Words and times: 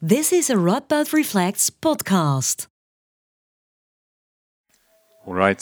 This 0.00 0.32
is 0.32 0.48
a 0.48 0.54
Radboud 0.54 1.12
Reflects 1.12 1.70
podcast. 1.70 2.68
All 5.26 5.34
right. 5.34 5.60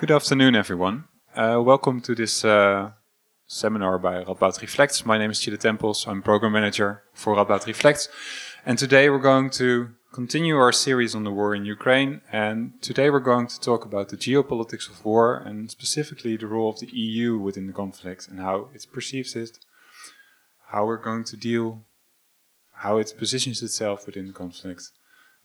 Good 0.00 0.10
afternoon, 0.10 0.56
everyone. 0.56 1.04
Uh, 1.34 1.60
welcome 1.62 2.00
to 2.00 2.14
this 2.14 2.42
uh, 2.42 2.92
seminar 3.46 3.98
by 3.98 4.24
Radboud 4.24 4.62
Reflects. 4.62 5.04
My 5.04 5.18
name 5.18 5.30
is 5.30 5.40
Chile 5.40 5.58
Temples. 5.58 6.06
I'm 6.08 6.22
program 6.22 6.52
manager 6.52 7.02
for 7.12 7.36
Radboud 7.36 7.66
Reflects. 7.66 8.08
And 8.64 8.78
today 8.78 9.10
we're 9.10 9.18
going 9.18 9.50
to 9.50 9.90
continue 10.10 10.56
our 10.56 10.72
series 10.72 11.14
on 11.14 11.24
the 11.24 11.30
war 11.30 11.54
in 11.54 11.66
Ukraine. 11.66 12.22
And 12.32 12.80
today 12.80 13.10
we're 13.10 13.20
going 13.20 13.48
to 13.48 13.60
talk 13.60 13.84
about 13.84 14.08
the 14.08 14.16
geopolitics 14.16 14.88
of 14.88 15.04
war 15.04 15.36
and 15.36 15.70
specifically 15.70 16.38
the 16.38 16.46
role 16.46 16.70
of 16.70 16.80
the 16.80 16.86
EU 16.86 17.36
within 17.36 17.66
the 17.66 17.74
conflict 17.74 18.26
and 18.26 18.40
how 18.40 18.70
it 18.72 18.86
perceives 18.90 19.36
it, 19.36 19.58
how 20.68 20.86
we're 20.86 20.96
going 20.96 21.24
to 21.24 21.36
deal, 21.36 21.82
how 22.76 22.98
it 22.98 23.14
positions 23.18 23.62
itself 23.62 24.06
within 24.06 24.26
the 24.26 24.32
conflict. 24.32 24.90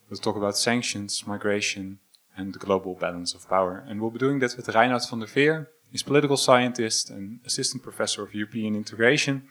We'll 0.10 0.20
talk 0.20 0.36
about 0.36 0.58
sanctions, 0.58 1.24
migration, 1.26 2.00
and 2.36 2.54
the 2.54 2.60
global 2.60 2.96
balance 2.96 3.34
of 3.34 3.48
power. 3.48 3.84
And 3.88 4.02
we'll 4.02 4.12
be 4.12 4.20
doing 4.20 4.40
that 4.40 4.56
with 4.58 4.68
Reinout 4.68 5.10
van 5.10 5.20
der 5.20 5.28
Veer. 5.28 5.70
He's 5.92 6.02
a 6.02 6.06
political 6.06 6.38
scientist 6.38 7.10
and 7.10 7.40
assistant 7.46 7.84
professor 7.84 8.24
of 8.24 8.34
European 8.34 8.76
integration. 8.76 9.44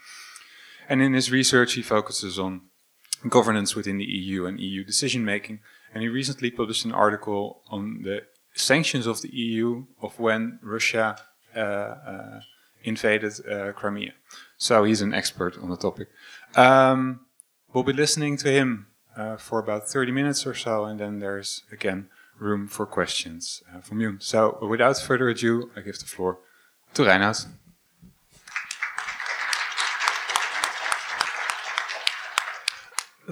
And 0.88 1.02
in 1.02 1.12
his 1.14 1.30
research, 1.30 1.74
he 1.74 1.82
focuses 1.82 2.38
on 2.38 2.62
governance 3.28 3.74
within 3.74 3.98
the 3.98 4.04
EU 4.04 4.46
and 4.46 4.58
EU 4.58 4.84
decision 4.84 5.24
making. 5.24 5.60
And 5.92 6.02
he 6.02 6.08
recently 6.08 6.50
published 6.50 6.84
an 6.84 6.92
article 6.92 7.62
on 7.68 8.02
the 8.02 8.22
sanctions 8.54 9.06
of 9.06 9.22
the 9.22 9.34
EU 9.34 9.84
of 10.02 10.18
when 10.18 10.58
Russia 10.62 11.16
uh, 11.54 11.60
uh, 11.60 12.40
invaded 12.82 13.32
uh, 13.46 13.72
Crimea. 13.72 14.12
So 14.56 14.84
he's 14.84 15.02
an 15.02 15.14
expert 15.14 15.58
on 15.58 15.70
the 15.70 15.76
topic. 15.76 16.08
Um, 16.54 17.26
we'll 17.72 17.84
be 17.84 17.92
listening 17.92 18.36
to 18.38 18.50
him 18.50 18.86
uh, 19.16 19.36
for 19.36 19.58
about 19.58 19.88
30 19.88 20.12
minutes 20.12 20.46
or 20.46 20.54
so, 20.54 20.84
and 20.84 21.00
then 21.00 21.18
there's 21.18 21.62
again 21.70 22.08
room 22.38 22.66
for 22.68 22.86
questions 22.86 23.62
uh, 23.74 23.80
from 23.80 24.00
you. 24.00 24.16
So 24.20 24.58
without 24.62 24.98
further 24.98 25.28
ado, 25.28 25.70
I 25.76 25.80
give 25.80 25.98
the 25.98 26.06
floor 26.06 26.38
to 26.94 27.02
Reinout. 27.02 27.46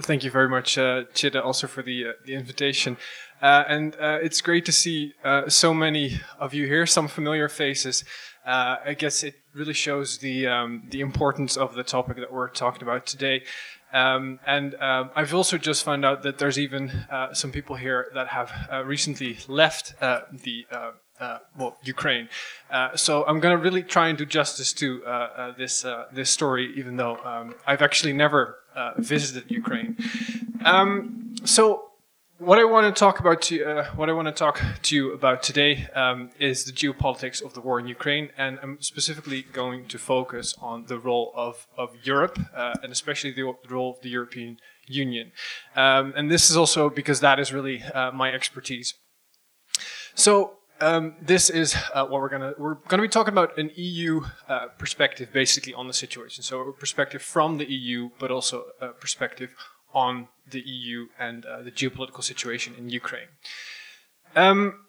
Thank 0.01 0.23
you 0.23 0.31
very 0.31 0.47
much, 0.47 0.77
uh, 0.77 1.03
Chida, 1.13 1.43
also 1.43 1.67
for 1.67 1.81
the 1.81 2.07
uh, 2.07 2.11
the 2.23 2.33
invitation. 2.33 2.95
Uh, 3.41 3.63
and 3.67 3.95
uh, 3.95 4.19
it's 4.21 4.39
great 4.39 4.65
to 4.65 4.71
see 4.71 5.13
uh, 5.23 5.49
so 5.49 5.73
many 5.73 6.21
of 6.39 6.53
you 6.53 6.67
here, 6.67 6.85
some 6.85 7.07
familiar 7.07 7.49
faces. 7.49 8.05
Uh, 8.45 8.77
I 8.85 8.93
guess 8.93 9.23
it 9.23 9.35
really 9.53 9.73
shows 9.73 10.19
the 10.19 10.47
um, 10.47 10.83
the 10.89 11.01
importance 11.01 11.57
of 11.57 11.75
the 11.75 11.83
topic 11.83 12.17
that 12.17 12.31
we're 12.31 12.49
talking 12.49 12.83
about 12.83 13.05
today. 13.05 13.43
Um, 13.93 14.39
and 14.45 14.75
um, 14.75 15.09
I've 15.15 15.33
also 15.33 15.57
just 15.57 15.83
found 15.83 16.05
out 16.05 16.23
that 16.23 16.37
there's 16.37 16.59
even 16.59 16.89
uh, 17.11 17.33
some 17.33 17.51
people 17.51 17.75
here 17.75 18.07
that 18.13 18.27
have 18.27 18.51
uh, 18.71 18.83
recently 18.83 19.37
left 19.47 19.93
uh, 20.01 20.21
the 20.31 20.65
uh, 20.71 21.39
well 21.57 21.77
Ukraine. 21.83 22.29
so 22.95 23.25
I'm 23.25 23.39
going 23.39 23.57
to 23.57 23.61
really 23.61 23.83
try 23.83 24.07
and 24.07 24.17
do 24.17 24.25
justice 24.25 24.71
to 24.73 25.01
this 25.57 25.85
this 26.13 26.29
story, 26.29 26.73
even 26.77 26.97
though 26.97 27.17
um, 27.25 27.55
I've 27.67 27.81
actually 27.81 28.13
never 28.13 28.59
visited 28.97 29.51
Ukraine. 29.51 29.97
Um, 30.63 31.35
so 31.43 31.88
what 32.39 32.57
I 32.57 32.63
want 32.63 32.93
to 32.93 32.97
talk 32.97 33.19
about 33.19 33.41
to 33.43 33.63
uh, 33.63 33.85
what 33.95 34.09
I 34.09 34.13
want 34.13 34.27
to 34.29 34.31
talk 34.31 34.61
to 34.83 34.95
you 34.95 35.13
about 35.13 35.43
today 35.43 35.87
um, 35.93 36.29
is 36.39 36.63
the 36.63 36.71
geopolitics 36.71 37.43
of 37.43 37.53
the 37.53 37.59
war 37.59 37.79
in 37.79 37.87
Ukraine, 37.87 38.29
and 38.37 38.57
I'm 38.63 38.81
specifically 38.81 39.41
going 39.41 39.87
to 39.87 39.97
focus 39.99 40.55
on 40.61 40.85
the 40.85 40.97
role 40.97 41.33
of 41.35 41.67
of 41.77 41.89
Europe 42.03 42.39
uh, 42.55 42.73
and 42.81 42.91
especially 42.91 43.31
the, 43.31 43.53
the, 43.67 43.75
role 43.75 43.91
of 43.91 44.01
the 44.01 44.09
European 44.09 44.57
Union. 44.87 45.33
Um, 45.75 46.13
and 46.15 46.31
this 46.31 46.49
is 46.49 46.55
also 46.55 46.89
because 46.89 47.19
that 47.19 47.39
is 47.39 47.53
really 47.53 47.83
uh, 47.83 48.11
my 48.11 48.31
expertise. 48.31 48.93
So. 50.15 50.55
Um, 50.81 51.15
this 51.21 51.49
is 51.49 51.75
uh, 51.93 52.05
what 52.05 52.21
we're 52.21 52.29
gonna 52.29 52.53
we're 52.57 52.75
gonna 52.87 53.01
be 53.01 53.09
talking 53.09 53.33
about 53.33 53.57
an 53.57 53.69
EU 53.75 54.21
uh, 54.47 54.67
perspective 54.77 55.27
basically 55.33 55.73
on 55.73 55.87
the 55.87 55.93
situation. 55.93 56.41
So 56.41 56.61
a 56.61 56.71
perspective 56.71 57.21
from 57.21 57.57
the 57.57 57.69
EU, 57.69 58.11
but 58.17 58.31
also 58.31 58.63
a 58.79 58.93
perspective 58.93 59.49
on 59.93 60.27
the 60.49 60.61
EU 60.61 61.07
and 61.17 61.45
uh, 61.45 61.61
the 61.61 61.71
geopolitical 61.71 62.23
situation 62.23 62.73
in 62.77 62.89
Ukraine. 62.89 63.27
Um, 64.35 64.85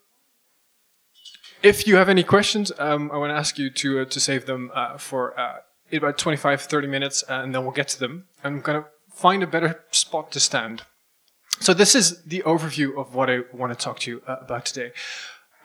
if 1.63 1.87
you 1.87 1.97
have 1.97 2.09
any 2.09 2.23
questions, 2.23 2.73
um, 2.79 3.11
I 3.13 3.19
want 3.19 3.31
to 3.31 3.37
ask 3.37 3.59
you 3.59 3.71
to 3.71 4.01
uh, 4.01 4.05
to 4.07 4.21
save 4.21 4.47
them 4.47 4.71
uh, 4.75 4.97
for 4.97 5.39
uh, 5.39 5.59
about 5.93 6.19
25, 6.19 6.63
30 6.63 6.87
minutes, 6.87 7.25
uh, 7.29 7.35
and 7.35 7.55
then 7.55 7.63
we'll 7.63 7.73
get 7.73 7.89
to 7.89 8.01
them. 8.01 8.27
I'm 8.43 8.61
going 8.61 8.83
to 8.83 8.89
find 9.13 9.43
a 9.43 9.47
better 9.47 9.85
spot 9.91 10.33
to 10.33 10.41
stand. 10.41 10.83
So 11.61 11.75
this 11.75 11.95
is 11.95 12.23
the 12.23 12.43
overview 12.47 12.99
of 12.99 13.15
what 13.15 13.29
I 13.29 13.41
want 13.53 13.77
to 13.77 13.85
talk 13.85 13.99
to 14.01 14.11
you 14.11 14.23
uh, 14.27 14.37
about 14.41 14.65
today. 14.65 14.93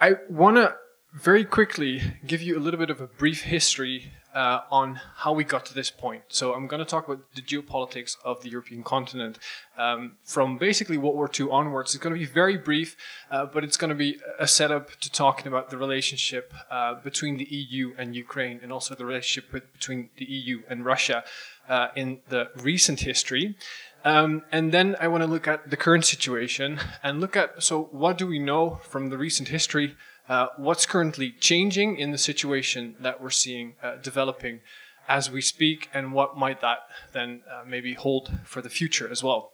I 0.02 0.16
want 0.30 0.58
to 0.58 0.76
very 1.14 1.46
quickly 1.46 2.02
give 2.28 2.42
you 2.42 2.58
a 2.58 2.60
little 2.60 2.80
bit 2.80 2.90
of 2.90 3.00
a 3.00 3.08
brief 3.08 3.44
history 3.44 4.12
uh, 4.36 4.62
on 4.70 5.00
how 5.18 5.32
we 5.32 5.46
got 5.46 5.66
to 5.66 5.74
this 5.74 5.90
point. 5.90 6.24
So 6.28 6.54
I'm 6.54 6.68
going 6.68 6.80
to 6.80 6.86
talk 6.86 7.08
about 7.08 7.34
the 7.34 7.42
geopolitics 7.42 8.18
of 8.24 8.44
the 8.44 8.50
European 8.50 8.84
continent 8.84 9.40
um, 9.78 10.18
from 10.24 10.58
basically 10.58 10.98
World 10.98 11.16
War 11.16 11.32
II 11.40 11.48
onwards. 11.50 11.96
It's 11.96 12.04
going 12.04 12.14
to 12.14 12.20
be 12.20 12.26
very 12.26 12.58
brief, 12.58 12.98
uh, 13.32 13.46
but 13.46 13.64
it's 13.64 13.78
going 13.78 13.90
to 13.90 13.96
be 13.96 14.20
a 14.38 14.48
setup 14.48 14.92
to 15.00 15.10
talking 15.10 15.48
about 15.48 15.70
the 15.70 15.78
relationship 15.78 16.54
uh, 16.70 16.96
between 16.96 17.38
the 17.38 17.46
EU 17.46 17.94
and 17.98 18.16
Ukraine, 18.16 18.60
and 18.62 18.72
also 18.74 18.94
the 18.94 19.06
relationship 19.06 19.54
with, 19.54 19.72
between 19.72 20.10
the 20.18 20.26
EU 20.26 20.64
and 20.70 20.84
Russia 20.84 21.24
uh, 21.70 21.88
in 21.96 22.20
the 22.28 22.50
recent 22.58 23.00
history. 23.00 23.56
Um, 24.04 24.44
and 24.52 24.72
then 24.72 24.96
I 25.00 25.08
want 25.08 25.24
to 25.24 25.30
look 25.30 25.48
at 25.48 25.72
the 25.72 25.78
current 25.78 26.06
situation 26.06 26.80
and 27.02 27.20
look 27.20 27.36
at 27.36 27.64
so 27.64 27.90
what 27.92 28.20
do 28.20 28.28
we 28.28 28.38
know 28.38 28.80
from 28.84 29.10
the 29.10 29.18
recent 29.18 29.48
history 29.48 29.96
uh, 30.28 30.48
what's 30.58 30.86
currently 30.86 31.32
changing 31.32 31.98
in 31.98 32.12
the 32.12 32.18
situation 32.18 32.96
that 33.00 33.22
we're 33.22 33.30
seeing 33.30 33.76
uh, 33.84 33.96
developing 33.98 34.62
as 35.08 35.30
we 35.30 35.42
speak, 35.42 35.90
and 35.94 36.14
what 36.14 36.36
might 36.36 36.62
that 36.62 36.80
then 37.14 37.42
uh, 37.52 37.64
maybe 37.66 37.94
hold 37.94 38.32
for 38.44 38.62
the 38.62 38.70
future 38.70 39.08
as 39.10 39.24
well. 39.24 39.52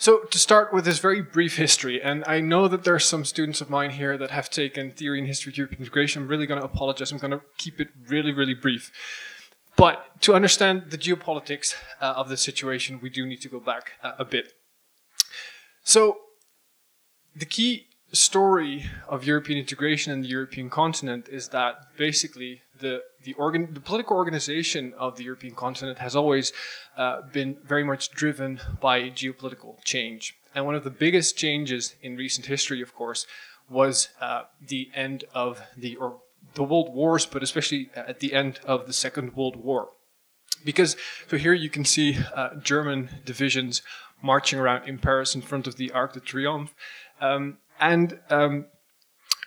So, 0.00 0.20
to 0.20 0.38
start 0.38 0.72
with 0.72 0.84
this 0.84 1.00
very 1.00 1.22
brief 1.22 1.56
history, 1.56 2.00
and 2.00 2.22
I 2.26 2.40
know 2.40 2.68
that 2.68 2.84
there 2.84 2.94
are 2.94 3.00
some 3.00 3.24
students 3.24 3.60
of 3.60 3.68
mine 3.68 3.90
here 3.90 4.16
that 4.16 4.30
have 4.30 4.48
taken 4.48 4.92
theory 4.92 5.18
and 5.18 5.26
history 5.26 5.52
of 5.52 5.58
European 5.58 5.82
integration. 5.82 6.22
I'm 6.22 6.28
really 6.28 6.46
going 6.46 6.60
to 6.60 6.64
apologize. 6.66 7.10
I'm 7.10 7.18
going 7.18 7.32
to 7.32 7.40
keep 7.56 7.80
it 7.80 7.88
really, 8.06 8.32
really 8.32 8.54
brief. 8.54 8.92
But 9.76 10.20
to 10.22 10.34
understand 10.34 10.90
the 10.90 10.98
geopolitics 10.98 11.74
uh, 12.00 12.14
of 12.16 12.28
the 12.28 12.36
situation, 12.36 13.00
we 13.02 13.10
do 13.10 13.26
need 13.26 13.40
to 13.40 13.48
go 13.48 13.58
back 13.58 13.92
uh, 14.02 14.12
a 14.18 14.24
bit. 14.24 14.52
So, 15.82 16.18
the 17.34 17.46
key 17.46 17.87
story 18.12 18.86
of 19.08 19.24
European 19.24 19.58
integration 19.58 20.12
in 20.12 20.22
the 20.22 20.28
European 20.28 20.70
continent 20.70 21.28
is 21.28 21.48
that 21.48 21.96
basically 21.96 22.62
the 22.80 23.02
the, 23.24 23.34
organ, 23.34 23.74
the 23.74 23.80
political 23.80 24.16
organization 24.16 24.94
of 24.96 25.16
the 25.16 25.24
European 25.24 25.54
continent 25.54 25.98
has 25.98 26.16
always 26.16 26.52
uh, 26.96 27.20
been 27.32 27.58
very 27.64 27.84
much 27.84 28.10
driven 28.10 28.60
by 28.80 29.02
geopolitical 29.10 29.82
change. 29.84 30.34
And 30.54 30.64
one 30.64 30.74
of 30.74 30.84
the 30.84 30.90
biggest 30.90 31.36
changes 31.36 31.94
in 32.00 32.16
recent 32.16 32.46
history, 32.46 32.80
of 32.80 32.94
course, 32.94 33.26
was 33.68 34.08
uh, 34.20 34.42
the 34.66 34.90
end 34.94 35.24
of 35.34 35.60
the 35.76 35.96
or 35.96 36.20
the 36.54 36.62
world 36.62 36.94
wars, 36.94 37.26
but 37.26 37.42
especially 37.42 37.90
at 37.94 38.20
the 38.20 38.32
end 38.32 38.60
of 38.64 38.86
the 38.86 38.92
Second 38.92 39.36
World 39.36 39.56
War. 39.56 39.90
Because 40.64 40.96
so 41.28 41.36
here 41.36 41.52
you 41.52 41.68
can 41.68 41.84
see 41.84 42.16
uh, 42.34 42.54
German 42.62 43.10
divisions 43.24 43.82
marching 44.22 44.58
around 44.58 44.88
in 44.88 44.98
Paris 44.98 45.34
in 45.34 45.42
front 45.42 45.66
of 45.66 45.76
the 45.76 45.90
Arc 45.92 46.14
de 46.14 46.20
Triomphe. 46.20 46.72
Um, 47.20 47.58
and 47.80 48.18
um, 48.30 48.66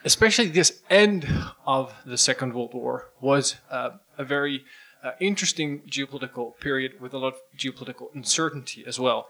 especially 0.03 0.47
this 0.47 0.81
end 0.89 1.27
of 1.65 1.93
the 2.05 2.17
Second 2.17 2.53
World 2.53 2.73
War 2.73 3.09
was 3.21 3.55
uh, 3.69 3.91
a 4.17 4.23
very 4.23 4.63
uh, 5.03 5.11
interesting 5.19 5.81
geopolitical 5.89 6.59
period 6.59 6.99
with 6.99 7.13
a 7.13 7.17
lot 7.17 7.33
of 7.33 7.39
geopolitical 7.57 8.13
uncertainty 8.13 8.83
as 8.85 8.99
well. 8.99 9.27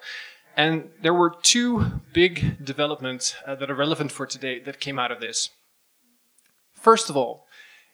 And 0.58 0.90
there 1.02 1.14
were 1.14 1.34
two 1.42 2.02
big 2.14 2.64
developments 2.64 3.36
uh, 3.46 3.56
that 3.56 3.72
are 3.72 3.76
relevant 3.76 4.12
for 4.12 4.26
today 4.26 4.60
that 4.60 4.80
came 4.80 5.00
out 5.00 5.12
of 5.12 5.22
this. 5.22 5.50
First 6.74 7.10
of 7.10 7.16
all, 7.16 7.46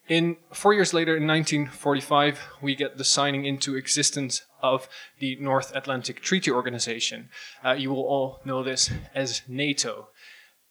in 0.08 0.38
four 0.52 0.72
years 0.72 0.94
later, 0.94 1.16
in 1.16 1.26
1945, 1.26 2.40
we 2.62 2.74
get 2.74 2.96
the 2.96 3.04
signing 3.04 3.44
into 3.44 3.76
existence 3.76 4.42
of 4.62 4.88
the 5.20 5.36
North 5.36 5.70
Atlantic 5.76 6.22
Treaty 6.22 6.50
Organization. 6.50 7.28
Uh, 7.62 7.72
you 7.72 7.90
will 7.90 8.04
all 8.04 8.40
know 8.44 8.62
this 8.62 8.90
as 9.14 9.42
NATO 9.46 10.08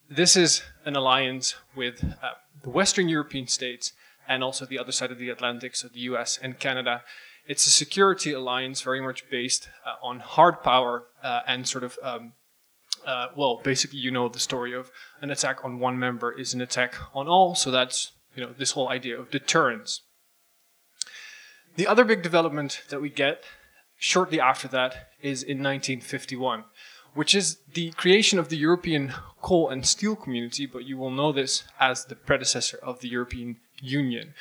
this 0.09 0.35
is 0.35 0.63
an 0.85 0.95
alliance 0.95 1.55
with 1.75 2.03
uh, 2.21 2.31
the 2.63 2.69
Western 2.69 3.09
European 3.09 3.47
states 3.47 3.93
and 4.27 4.43
also 4.43 4.65
the 4.65 4.79
other 4.79 4.91
side 4.91 5.11
of 5.11 5.17
the 5.17 5.29
Atlantic, 5.29 5.75
so 5.75 5.87
the 5.87 5.99
US 6.01 6.37
and 6.41 6.59
Canada. 6.59 7.03
It's 7.47 7.65
a 7.65 7.69
security 7.69 8.33
alliance 8.33 8.81
very 8.81 9.01
much 9.01 9.29
based 9.29 9.69
uh, 9.85 9.95
on 10.05 10.19
hard 10.19 10.61
power 10.63 11.05
uh, 11.23 11.41
and 11.47 11.67
sort 11.67 11.83
of, 11.83 11.97
um, 12.03 12.33
uh, 13.05 13.27
well, 13.35 13.61
basically, 13.63 13.99
you 13.99 14.11
know 14.11 14.27
the 14.27 14.39
story 14.39 14.73
of 14.73 14.91
an 15.21 15.31
attack 15.31 15.63
on 15.63 15.79
one 15.79 15.97
member 15.97 16.31
is 16.31 16.53
an 16.53 16.61
attack 16.61 16.95
on 17.13 17.27
all. 17.27 17.55
So 17.55 17.71
that's, 17.71 18.11
you 18.35 18.43
know, 18.43 18.53
this 18.57 18.71
whole 18.71 18.89
idea 18.89 19.17
of 19.17 19.31
deterrence. 19.31 20.01
The 21.75 21.87
other 21.87 22.03
big 22.03 22.21
development 22.21 22.81
that 22.89 23.01
we 23.01 23.09
get 23.09 23.43
shortly 23.97 24.39
after 24.39 24.67
that 24.69 25.09
is 25.21 25.41
in 25.41 25.57
1951, 25.57 26.65
which 27.17 27.33
is 27.33 27.57
the 27.73 27.89
creation 27.93 28.37
of 28.37 28.49
the 28.49 28.57
European 28.57 29.11
coal 29.41 29.69
and 29.69 29.87
steel 29.87 30.15
community, 30.15 30.67
but 30.67 30.85
you 30.85 30.95
will 30.95 31.09
know 31.09 31.31
this 31.31 31.63
as 31.79 32.05
the 32.05 32.15
predecessor 32.15 32.77
of 32.83 32.99
the 32.99 33.07
European 33.07 33.57
Union. 33.81 34.35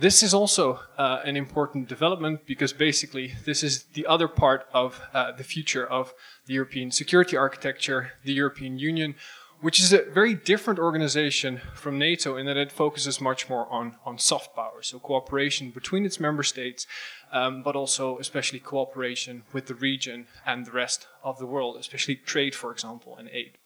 This 0.00 0.24
is 0.24 0.34
also 0.34 0.80
uh, 0.96 1.20
an 1.24 1.36
important 1.36 1.88
development 1.88 2.40
because 2.44 2.72
basically 2.72 3.34
this 3.44 3.62
is 3.62 3.84
the 3.94 4.04
other 4.04 4.26
part 4.26 4.66
of 4.72 5.00
uh, 5.14 5.30
the 5.30 5.44
future 5.44 5.86
of 5.86 6.12
the 6.46 6.54
European 6.54 6.90
security 6.90 7.36
architecture, 7.36 8.10
the 8.24 8.32
European 8.32 8.80
Union, 8.80 9.14
which 9.60 9.80
is 9.80 9.92
a 9.92 10.04
very 10.04 10.34
different 10.34 10.78
organization 10.78 11.60
from 11.74 11.98
NATO 11.98 12.36
in 12.36 12.46
that 12.46 12.56
it 12.56 12.70
focuses 12.70 13.20
much 13.20 13.48
more 13.48 13.66
on, 13.70 13.96
on 14.04 14.18
soft 14.18 14.54
power, 14.54 14.82
so 14.82 14.98
cooperation 14.98 15.70
between 15.70 16.06
its 16.06 16.20
member 16.20 16.42
states, 16.42 16.86
um, 17.32 17.62
but 17.62 17.74
also 17.74 18.18
especially 18.18 18.60
cooperation 18.60 19.42
with 19.52 19.66
the 19.66 19.74
region 19.74 20.26
and 20.46 20.64
the 20.64 20.70
rest 20.70 21.06
of 21.24 21.38
the 21.38 21.46
world, 21.46 21.76
especially 21.76 22.14
trade, 22.14 22.54
for 22.54 22.70
example, 22.70 23.16
and 23.16 23.28
aid. 23.30 23.58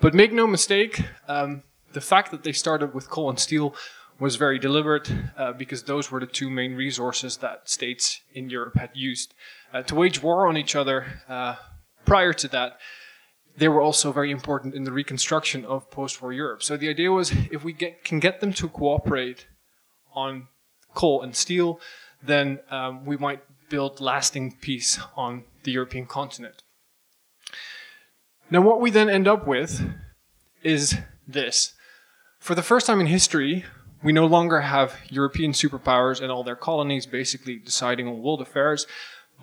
But 0.00 0.14
make 0.14 0.32
no 0.32 0.46
mistake, 0.46 1.02
um, 1.28 1.62
the 1.92 2.00
fact 2.00 2.32
that 2.32 2.42
they 2.42 2.52
started 2.52 2.94
with 2.94 3.08
coal 3.08 3.30
and 3.30 3.38
steel 3.38 3.74
was 4.18 4.36
very 4.36 4.58
deliberate 4.58 5.12
uh, 5.36 5.52
because 5.52 5.84
those 5.84 6.10
were 6.10 6.20
the 6.20 6.26
two 6.26 6.50
main 6.50 6.74
resources 6.74 7.38
that 7.38 7.68
states 7.68 8.20
in 8.32 8.50
Europe 8.50 8.76
had 8.76 8.90
used 8.94 9.34
uh, 9.72 9.82
to 9.82 9.94
wage 9.94 10.22
war 10.22 10.46
on 10.46 10.56
each 10.56 10.76
other. 10.76 11.06
Uh, 11.28 11.56
prior 12.04 12.32
to 12.32 12.48
that, 12.48 12.78
they 13.56 13.68
were 13.68 13.80
also 13.80 14.12
very 14.12 14.30
important 14.30 14.74
in 14.74 14.84
the 14.84 14.92
reconstruction 14.92 15.64
of 15.64 15.90
post-war 15.90 16.32
Europe. 16.32 16.62
So 16.62 16.76
the 16.76 16.88
idea 16.88 17.10
was 17.12 17.32
if 17.50 17.62
we 17.64 17.72
get, 17.72 18.04
can 18.04 18.20
get 18.20 18.40
them 18.40 18.52
to 18.54 18.68
cooperate 18.68 19.46
on 20.14 20.48
coal 20.94 21.22
and 21.22 21.34
steel, 21.34 21.80
then 22.22 22.60
um, 22.70 23.04
we 23.04 23.16
might 23.16 23.42
build 23.68 24.00
lasting 24.00 24.56
peace 24.60 24.98
on 25.16 25.44
the 25.64 25.72
European 25.72 26.06
continent. 26.06 26.62
Now, 28.50 28.60
what 28.60 28.80
we 28.80 28.90
then 28.90 29.08
end 29.08 29.26
up 29.26 29.46
with 29.46 29.82
is 30.62 30.96
this. 31.26 31.74
For 32.38 32.54
the 32.54 32.62
first 32.62 32.86
time 32.86 33.00
in 33.00 33.06
history, 33.06 33.64
we 34.02 34.12
no 34.12 34.26
longer 34.26 34.60
have 34.60 34.96
European 35.08 35.52
superpowers 35.52 36.20
and 36.20 36.30
all 36.30 36.44
their 36.44 36.56
colonies 36.56 37.06
basically 37.06 37.56
deciding 37.56 38.06
on 38.06 38.22
world 38.22 38.42
affairs, 38.42 38.86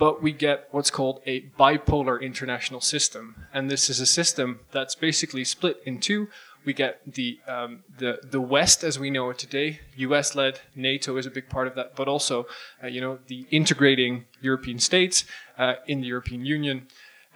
but 0.01 0.19
we 0.19 0.31
get 0.31 0.67
what's 0.71 0.89
called 0.89 1.21
a 1.27 1.41
bipolar 1.59 2.19
international 2.19 2.81
system. 2.81 3.35
And 3.53 3.69
this 3.69 3.87
is 3.87 3.99
a 3.99 4.07
system 4.07 4.61
that's 4.71 4.95
basically 4.95 5.43
split 5.43 5.77
in 5.85 5.99
two. 5.99 6.27
We 6.65 6.73
get 6.73 7.01
the, 7.05 7.37
um, 7.47 7.83
the, 7.99 8.19
the 8.23 8.41
West 8.41 8.83
as 8.83 8.97
we 8.97 9.11
know 9.11 9.29
it 9.29 9.37
today, 9.37 9.79
US 9.97 10.33
led, 10.33 10.59
NATO 10.75 11.17
is 11.17 11.27
a 11.27 11.29
big 11.29 11.49
part 11.49 11.67
of 11.67 11.75
that, 11.75 11.95
but 11.95 12.07
also, 12.07 12.47
uh, 12.83 12.87
you 12.87 12.99
know, 12.99 13.19
the 13.27 13.45
integrating 13.51 14.25
European 14.41 14.79
states 14.79 15.23
uh, 15.59 15.75
in 15.85 16.01
the 16.01 16.07
European 16.07 16.45
Union. 16.45 16.87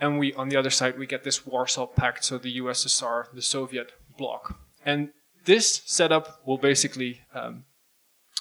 And 0.02 0.18
we, 0.18 0.34
on 0.34 0.50
the 0.50 0.58
other 0.58 0.72
side, 0.72 0.98
we 0.98 1.06
get 1.06 1.24
this 1.24 1.46
Warsaw 1.46 1.86
Pact, 1.86 2.26
so 2.26 2.40
the 2.40 2.58
USSR, 2.58 3.32
the 3.32 3.44
Soviet 3.44 3.92
bloc. 4.18 4.58
And 4.84 5.10
this 5.46 5.84
setup 5.86 6.42
will 6.48 6.58
basically, 6.58 7.22
um, 7.32 7.66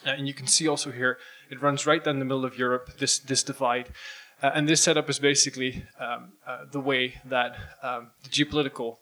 and 0.03 0.27
you 0.27 0.33
can 0.33 0.47
see 0.47 0.67
also 0.67 0.93
here, 0.93 1.19
it 1.55 1.63
runs 1.63 1.87
right 1.87 2.03
down 2.03 2.19
the 2.19 2.25
middle 2.25 2.45
of 2.45 2.59
Europe, 2.59 2.99
this, 2.99 3.19
this 3.19 3.43
divide. 3.43 3.89
Uh, 4.43 4.51
and 4.55 4.69
this 4.69 4.83
setup 4.83 5.09
is 5.09 5.19
basically 5.19 5.85
um, 6.01 6.33
uh, 6.47 6.65
the 6.71 6.81
way 6.81 7.15
that 7.25 7.57
um, 7.83 8.11
the 8.23 8.29
geopolitical 8.29 8.97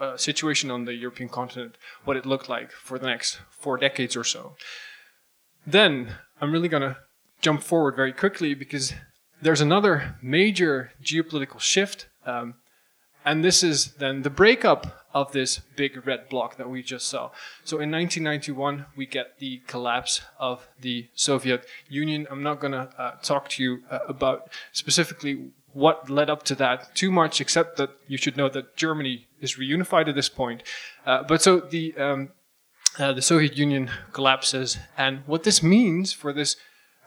uh, 0.00 0.16
situation 0.16 0.70
on 0.70 0.84
the 0.84 0.94
European 0.94 1.28
continent, 1.28 1.76
what 2.04 2.16
it 2.16 2.26
looked 2.26 2.48
like 2.48 2.72
for 2.72 2.98
the 2.98 3.06
next 3.06 3.40
four 3.50 3.78
decades 3.78 4.16
or 4.16 4.24
so. 4.24 4.56
Then 5.66 6.16
I'm 6.40 6.52
really 6.52 6.68
going 6.68 6.82
to 6.82 6.96
jump 7.40 7.62
forward 7.62 7.94
very 7.94 8.12
quickly 8.12 8.54
because 8.54 8.92
there's 9.40 9.60
another 9.60 10.16
major 10.22 10.92
geopolitical 11.02 11.60
shift 11.60 12.08
um, 12.26 12.54
and 13.24 13.44
this 13.44 13.62
is 13.62 13.92
then 13.94 14.22
the 14.22 14.30
breakup 14.30 15.02
of 15.14 15.32
this 15.32 15.60
big 15.76 16.06
red 16.06 16.28
block 16.28 16.56
that 16.56 16.70
we 16.70 16.82
just 16.82 17.06
saw. 17.06 17.30
So 17.64 17.78
in 17.78 17.90
1991, 17.90 18.86
we 18.96 19.06
get 19.06 19.38
the 19.38 19.60
collapse 19.66 20.22
of 20.38 20.66
the 20.80 21.08
Soviet 21.14 21.66
Union. 21.88 22.26
I'm 22.30 22.42
not 22.42 22.60
going 22.60 22.72
to 22.72 22.88
uh, 22.98 23.16
talk 23.22 23.48
to 23.50 23.62
you 23.62 23.82
uh, 23.90 23.98
about 24.08 24.50
specifically 24.72 25.50
what 25.72 26.10
led 26.10 26.30
up 26.30 26.42
to 26.44 26.54
that 26.56 26.94
too 26.94 27.10
much, 27.10 27.40
except 27.40 27.76
that 27.76 27.90
you 28.06 28.16
should 28.16 28.36
know 28.36 28.48
that 28.48 28.76
Germany 28.76 29.26
is 29.40 29.56
reunified 29.56 30.08
at 30.08 30.14
this 30.14 30.28
point. 30.28 30.62
Uh, 31.06 31.22
but 31.22 31.42
so 31.42 31.60
the 31.60 31.94
um, 31.96 32.30
uh, 32.98 33.12
the 33.12 33.22
Soviet 33.22 33.56
Union 33.56 33.90
collapses, 34.12 34.78
and 34.98 35.22
what 35.26 35.44
this 35.44 35.62
means 35.62 36.12
for 36.12 36.32
this 36.32 36.56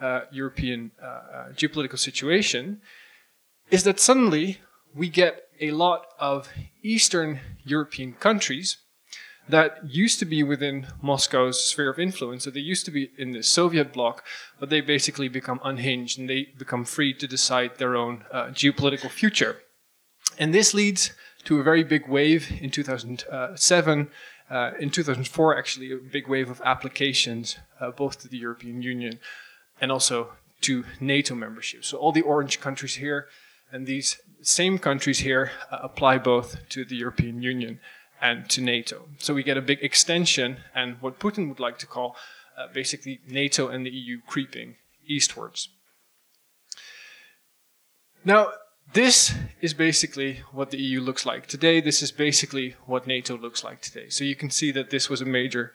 uh, 0.01 0.21
European 0.31 0.91
uh, 1.01 1.50
geopolitical 1.53 2.00
situation 2.00 2.81
is 3.69 3.83
that 3.83 4.00
suddenly 4.00 4.59
we 4.95 5.09
get 5.09 5.44
a 5.59 5.71
lot 5.71 6.07
of 6.19 6.50
Eastern 6.81 7.39
European 7.63 8.13
countries 8.13 8.77
that 9.47 9.77
used 9.88 10.18
to 10.19 10.25
be 10.25 10.42
within 10.42 10.88
Moscow's 11.01 11.63
sphere 11.63 11.92
of 11.92 12.00
influence. 12.00 12.45
So 12.45 12.50
they 12.50 12.62
used 12.62 12.86
to 12.86 12.92
be 12.92 13.12
in 13.18 13.31
the 13.31 13.44
Soviet 13.44 13.94
bloc, 13.94 14.24
but 14.59 14.69
they 14.69 14.81
basically 14.81 15.27
become 15.27 15.59
unhinged 15.63 16.18
and 16.18 16.30
they 16.30 16.47
become 16.57 16.83
free 16.86 17.13
to 17.13 17.27
decide 17.27 17.77
their 17.77 17.95
own 17.95 18.25
uh, 18.31 18.45
geopolitical 18.45 19.09
future. 19.09 19.57
And 20.39 20.53
this 20.53 20.74
leads 20.74 21.12
to 21.44 21.59
a 21.59 21.63
very 21.63 21.83
big 21.83 22.07
wave 22.07 22.51
in 22.59 22.71
2007. 22.71 24.07
Uh, 24.50 24.71
in 24.80 24.89
2004, 24.89 25.57
actually, 25.57 25.91
a 25.91 25.98
big 25.98 26.27
wave 26.27 26.50
of 26.50 26.62
applications, 26.65 27.57
uh, 27.80 27.91
both 27.91 28.19
to 28.21 28.27
the 28.27 28.38
European 28.38 28.81
Union 28.81 29.19
and 29.80 29.91
also 29.91 30.33
to 30.62 30.86
NATO 31.00 31.36
membership. 31.36 31.86
So 31.86 31.98
all 31.98 32.12
the 32.12 32.21
orange 32.21 32.59
countries 32.59 32.95
here 32.95 33.27
and 33.71 33.85
these 33.85 34.17
same 34.41 34.77
countries 34.77 35.19
here 35.19 35.51
uh, 35.71 35.79
apply 35.81 36.17
both 36.17 36.57
to 36.69 36.85
the 36.85 36.95
European 36.95 37.41
Union 37.41 37.79
and 38.21 38.50
to 38.50 38.62
NATO. 38.62 39.07
So 39.17 39.33
we 39.33 39.44
get 39.44 39.57
a 39.57 39.62
big 39.62 39.83
extension 39.83 40.57
and 40.73 40.97
what 41.01 41.19
Putin 41.19 41.50
would 41.50 41.59
like 41.59 41.77
to 41.79 41.88
call 41.88 42.15
uh, 42.57 42.67
basically 42.73 43.19
NATO 43.27 43.67
and 43.67 43.85
the 43.85 43.89
EU 43.89 44.19
creeping 44.25 44.75
eastwards. 45.06 45.69
Now, 48.23 48.51
this 48.94 49.33
is 49.62 49.73
basically 49.73 50.41
what 50.51 50.71
the 50.71 50.77
EU 50.77 51.01
looks 51.01 51.25
like 51.25 51.47
today. 51.47 51.81
This 51.81 52.01
is 52.01 52.12
basically 52.12 52.75
what 52.85 53.07
NATO 53.07 53.38
looks 53.38 53.63
like 53.63 53.81
today. 53.81 54.09
So 54.09 54.23
you 54.23 54.35
can 54.35 54.50
see 54.50 54.71
that 54.71 54.89
this 54.89 55.09
was 55.09 55.21
a 55.21 55.25
major 55.25 55.73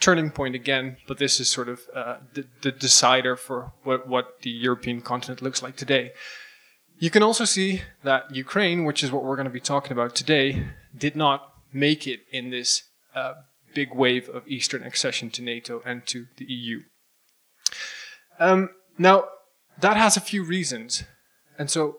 turning 0.00 0.30
point 0.30 0.54
again, 0.54 0.96
but 1.06 1.18
this 1.18 1.40
is 1.40 1.48
sort 1.48 1.68
of 1.68 1.80
uh, 1.94 2.16
the, 2.32 2.46
the, 2.62 2.72
decider 2.72 3.36
for 3.36 3.72
what, 3.84 4.08
what 4.08 4.40
the 4.42 4.50
European 4.50 5.00
continent 5.00 5.40
looks 5.40 5.62
like 5.62 5.76
today. 5.76 6.12
You 6.98 7.10
can 7.10 7.22
also 7.22 7.44
see 7.44 7.82
that 8.02 8.34
Ukraine, 8.34 8.84
which 8.84 9.02
is 9.02 9.10
what 9.10 9.24
we're 9.24 9.36
going 9.36 9.46
to 9.46 9.52
be 9.52 9.60
talking 9.60 9.92
about 9.92 10.14
today, 10.14 10.66
did 10.96 11.16
not 11.16 11.52
make 11.72 12.06
it 12.06 12.20
in 12.30 12.50
this 12.50 12.84
uh, 13.14 13.34
big 13.74 13.94
wave 13.94 14.28
of 14.28 14.46
Eastern 14.46 14.84
accession 14.84 15.30
to 15.30 15.42
NATO 15.42 15.82
and 15.84 16.06
to 16.06 16.26
the 16.36 16.44
EU. 16.44 16.82
Um, 18.38 18.70
now, 18.96 19.24
that 19.80 19.96
has 19.96 20.16
a 20.16 20.20
few 20.20 20.44
reasons. 20.44 21.04
And 21.58 21.68
so, 21.68 21.96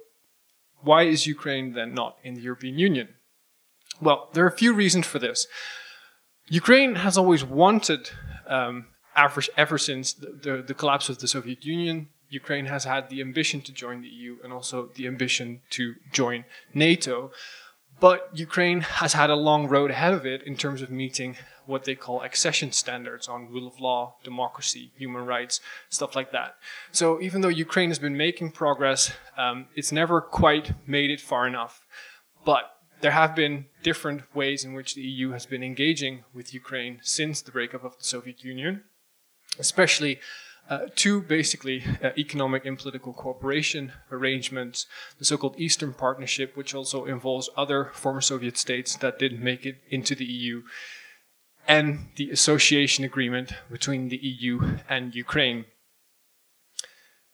why 0.82 1.04
is 1.04 1.28
Ukraine 1.28 1.74
then 1.74 1.94
not 1.94 2.18
in 2.24 2.36
the 2.36 2.42
European 2.42 2.78
Union? 2.80 3.10
Well, 4.02 4.30
there 4.34 4.44
are 4.46 4.50
a 4.50 4.58
few 4.58 4.74
reasons 4.74 5.06
for 5.06 5.20
this. 5.20 5.48
Ukraine 6.48 6.96
has 6.96 7.18
always 7.18 7.44
wanted, 7.44 8.12
um, 8.48 8.88
ever, 9.16 9.42
ever 9.58 9.78
since 9.78 10.14
the, 10.14 10.28
the, 10.28 10.62
the 10.62 10.74
collapse 10.74 11.10
of 11.10 11.20
the 11.20 11.28
Soviet 11.28 11.66
Union, 11.66 12.10
Ukraine 12.30 12.66
has 12.66 12.84
had 12.86 13.10
the 13.10 13.22
ambition 13.22 13.62
to 13.62 13.72
join 13.72 14.02
the 14.02 14.08
EU 14.08 14.38
and 14.44 14.52
also 14.52 14.90
the 14.96 15.08
ambition 15.08 15.62
to 15.72 15.96
join 16.12 16.46
NATO. 16.74 17.32
But 18.00 18.30
Ukraine 18.34 18.82
has 18.82 19.14
had 19.14 19.30
a 19.30 19.36
long 19.36 19.68
road 19.68 19.92
ahead 19.92 20.14
of 20.14 20.26
it 20.26 20.44
in 20.44 20.58
terms 20.58 20.82
of 20.82 20.90
meeting 20.90 21.38
what 21.66 21.86
they 21.86 21.96
call 21.96 22.22
accession 22.22 22.72
standards 22.72 23.28
on 23.28 23.50
rule 23.50 23.68
of 23.68 23.80
law, 23.80 24.16
democracy, 24.24 24.92
human 24.98 25.26
rights, 25.26 25.62
stuff 25.90 26.16
like 26.16 26.32
that. 26.32 26.56
So 26.92 27.22
even 27.22 27.42
though 27.42 27.48
Ukraine 27.48 27.90
has 27.90 28.00
been 28.00 28.18
making 28.18 28.52
progress, 28.52 29.12
um, 29.38 29.68
it's 29.76 29.92
never 29.92 30.22
quite 30.22 30.74
made 30.88 31.10
it 31.10 31.22
far 31.22 31.48
enough. 31.48 31.86
But 32.44 32.72
there 33.02 33.12
have 33.12 33.36
been 33.36 33.66
different 33.84 34.24
ways 34.36 34.64
in 34.64 34.74
which 34.74 34.96
the 34.96 35.02
EU 35.02 35.32
has 35.32 35.46
been 35.46 35.64
engaging 35.64 36.24
with 36.34 36.54
Ukraine 36.54 37.00
since 37.02 37.42
the 37.42 37.52
breakup 37.52 37.84
of 37.84 37.98
the 37.98 38.04
Soviet 38.04 38.44
Union, 38.44 38.84
especially 39.58 40.20
uh, 40.70 40.88
two 40.96 41.22
basically 41.22 41.84
uh, 42.04 42.10
economic 42.18 42.66
and 42.66 42.78
political 42.78 43.14
cooperation 43.14 43.92
arrangements, 44.12 44.88
the 45.20 45.26
so-called 45.26 45.60
Eastern 45.60 45.94
Partnership, 45.94 46.58
which 46.58 46.74
also 46.74 47.06
involves 47.06 47.50
other 47.56 47.92
former 47.94 48.22
Soviet 48.22 48.58
states 48.58 48.96
that 48.98 49.20
didn't 49.20 49.44
make 49.44 49.66
it 49.66 49.78
into 49.90 50.16
the 50.16 50.26
EU, 50.26 50.64
and 51.68 52.08
the 52.16 52.32
association 52.32 53.04
agreement 53.04 53.54
between 53.72 54.10
the 54.10 54.18
EU 54.18 54.78
and 54.90 55.16
Ukraine. 55.16 55.66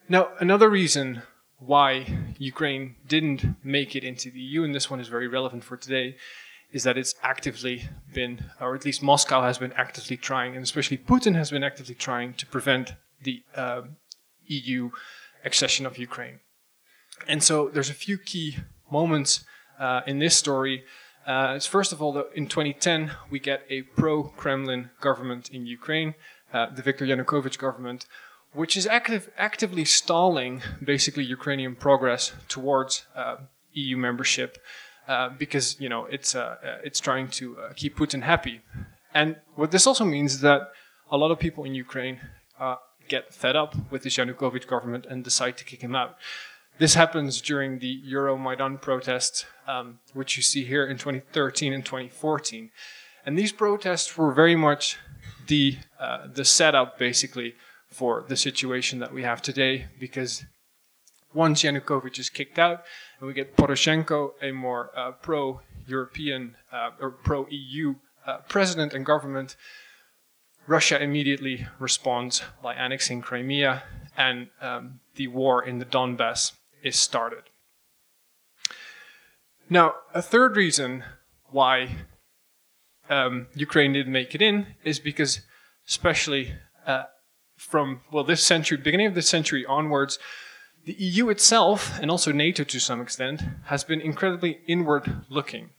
Now, 0.09 0.29
another 0.39 0.69
reason 0.69 1.21
why 1.57 2.33
Ukraine 2.37 2.95
didn't 3.07 3.63
make 3.63 3.95
it 3.95 4.03
into 4.03 4.31
the 4.31 4.39
EU, 4.39 4.63
and 4.63 4.75
this 4.75 4.89
one 4.89 4.99
is 4.99 5.07
very 5.07 5.27
relevant 5.27 5.63
for 5.63 5.77
today, 5.77 6.15
is 6.71 6.83
that 6.83 6.97
it's 6.97 7.15
actively 7.21 7.87
been, 8.13 8.45
or 8.59 8.75
at 8.75 8.85
least 8.85 9.03
Moscow 9.03 9.41
has 9.41 9.57
been 9.57 9.73
actively 9.73 10.17
trying, 10.17 10.55
and 10.55 10.63
especially 10.63 10.97
Putin 10.97 11.35
has 11.35 11.51
been 11.51 11.63
actively 11.63 11.95
trying 11.95 12.33
to 12.33 12.45
prevent 12.45 12.93
the 13.23 13.43
uh, 13.55 13.81
EU 14.45 14.91
accession 15.43 15.85
of 15.85 15.97
Ukraine. 15.97 16.39
And 17.27 17.43
so 17.43 17.69
there's 17.69 17.89
a 17.89 17.93
few 17.93 18.17
key 18.17 18.57
moments 18.91 19.43
uh, 19.79 20.01
in 20.05 20.19
this 20.19 20.35
story. 20.35 20.83
Uh, 21.25 21.59
first 21.59 21.91
of 21.91 22.01
all, 22.01 22.23
in 22.35 22.47
2010, 22.47 23.11
we 23.29 23.39
get 23.39 23.63
a 23.69 23.83
pro-Kremlin 23.83 24.89
government 24.99 25.49
in 25.49 25.65
Ukraine, 25.65 26.15
uh, 26.53 26.67
the 26.73 26.81
Viktor 26.81 27.05
Yanukovych 27.05 27.57
government, 27.57 28.05
which 28.53 28.75
is 28.75 28.87
active, 28.87 29.29
actively 29.37 29.85
stalling 29.85 30.61
basically 30.83 31.23
Ukrainian 31.23 31.75
progress 31.75 32.33
towards 32.47 33.05
uh, 33.15 33.35
EU 33.73 33.97
membership 33.97 34.57
uh, 35.07 35.29
because 35.29 35.79
you 35.79 35.87
know 35.87 36.05
it's 36.05 36.35
uh, 36.35 36.57
it's 36.83 36.99
trying 36.99 37.27
to 37.29 37.57
keep 37.75 37.95
Putin 37.95 38.23
happy. 38.23 38.61
And 39.13 39.37
what 39.55 39.71
this 39.71 39.87
also 39.87 40.05
means 40.05 40.35
is 40.35 40.41
that 40.41 40.61
a 41.09 41.17
lot 41.17 41.31
of 41.31 41.39
people 41.39 41.63
in 41.63 41.75
Ukraine 41.75 42.19
get 43.11 43.33
fed 43.33 43.55
up 43.55 43.75
with 43.91 44.03
the 44.03 44.09
Yanukovych 44.09 44.67
government 44.67 45.05
and 45.09 45.23
decide 45.23 45.57
to 45.57 45.65
kick 45.65 45.81
him 45.81 45.95
out. 45.95 46.15
This 46.79 46.95
happens 46.95 47.41
during 47.41 47.79
the 47.79 48.01
Euromaidan 48.11 48.81
protests, 48.81 49.45
um, 49.67 49.99
which 50.13 50.37
you 50.37 50.43
see 50.43 50.63
here 50.63 50.85
in 50.85 50.97
2013 50.97 51.73
and 51.73 51.85
2014. 51.85 52.71
And 53.25 53.37
these 53.37 53.51
protests 53.51 54.17
were 54.17 54.33
very 54.33 54.55
much 54.55 54.97
the, 55.47 55.77
uh, 55.99 56.27
the 56.33 56.45
setup, 56.45 56.97
basically, 56.97 57.53
for 57.87 58.23
the 58.27 58.37
situation 58.37 58.99
that 58.99 59.13
we 59.13 59.23
have 59.23 59.41
today, 59.41 59.87
because 59.99 60.45
once 61.33 61.63
Yanukovych 61.63 62.17
is 62.17 62.29
kicked 62.29 62.57
out, 62.57 62.79
and 63.19 63.27
we 63.27 63.33
get 63.33 63.57
Poroshenko, 63.57 64.31
a 64.41 64.51
more 64.51 64.89
uh, 64.97 65.11
pro-European 65.11 66.55
uh, 66.71 66.91
or 67.01 67.11
pro-EU 67.11 67.95
uh, 68.25 68.37
president 68.47 68.93
and 68.93 69.05
government, 69.05 69.55
Russia 70.71 71.03
immediately 71.03 71.67
responds 71.79 72.43
by 72.63 72.73
annexing 72.73 73.19
Crimea, 73.19 73.83
and 74.15 74.47
um, 74.61 75.01
the 75.15 75.27
war 75.27 75.61
in 75.61 75.79
the 75.79 75.85
Donbass 75.85 76.53
is 76.81 76.97
started. 76.97 77.43
Now, 79.69 79.95
a 80.13 80.21
third 80.21 80.55
reason 80.55 81.03
why 81.49 81.89
um, 83.09 83.47
Ukraine 83.53 83.91
didn't 83.91 84.13
make 84.13 84.33
it 84.33 84.41
in 84.41 84.65
is 84.85 84.97
because, 84.97 85.41
especially 85.89 86.53
uh, 86.87 87.03
from 87.57 87.99
well 88.09 88.23
this 88.23 88.41
century, 88.41 88.77
beginning 88.77 89.07
of 89.07 89.15
this 89.15 89.27
century 89.27 89.65
onwards, 89.65 90.19
the 90.85 90.93
EU 90.93 91.27
itself, 91.27 91.99
and 91.99 92.09
also 92.09 92.31
NATO 92.31 92.63
to 92.63 92.79
some 92.79 93.01
extent, 93.01 93.41
has 93.65 93.83
been 93.83 93.99
incredibly 93.99 94.61
inward 94.67 95.25
looking. 95.27 95.71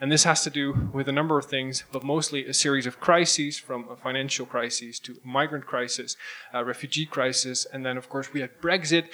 And 0.00 0.10
this 0.10 0.24
has 0.24 0.42
to 0.44 0.50
do 0.50 0.88
with 0.94 1.08
a 1.08 1.12
number 1.12 1.38
of 1.38 1.44
things, 1.44 1.84
but 1.92 2.02
mostly 2.02 2.46
a 2.46 2.54
series 2.54 2.86
of 2.86 3.00
crises 3.00 3.58
from 3.58 3.86
a 3.90 3.96
financial 3.96 4.46
crisis 4.46 4.98
to 5.00 5.18
a 5.22 5.28
migrant 5.28 5.66
crisis, 5.66 6.16
a 6.54 6.64
refugee 6.64 7.04
crisis, 7.04 7.66
and 7.70 7.84
then, 7.84 7.98
of 7.98 8.08
course, 8.08 8.32
we 8.32 8.40
had 8.40 8.60
Brexit. 8.62 9.08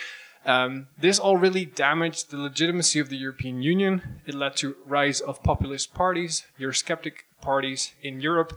Um, 0.45 0.87
this 0.97 1.19
all 1.19 1.37
really 1.37 1.65
damaged 1.65 2.31
the 2.31 2.37
legitimacy 2.37 3.01
of 3.01 3.09
the 3.09 3.17
European 3.17 3.63
Union. 3.63 4.21
It 4.27 4.35
led 4.35 4.57
to 4.59 4.77
rise 4.87 5.21
of 5.21 5.43
populist 5.43 5.93
parties, 5.93 6.45
Eurosceptic 6.61 7.25
parties 7.41 7.93
in 8.01 8.21
Europe, 8.21 8.57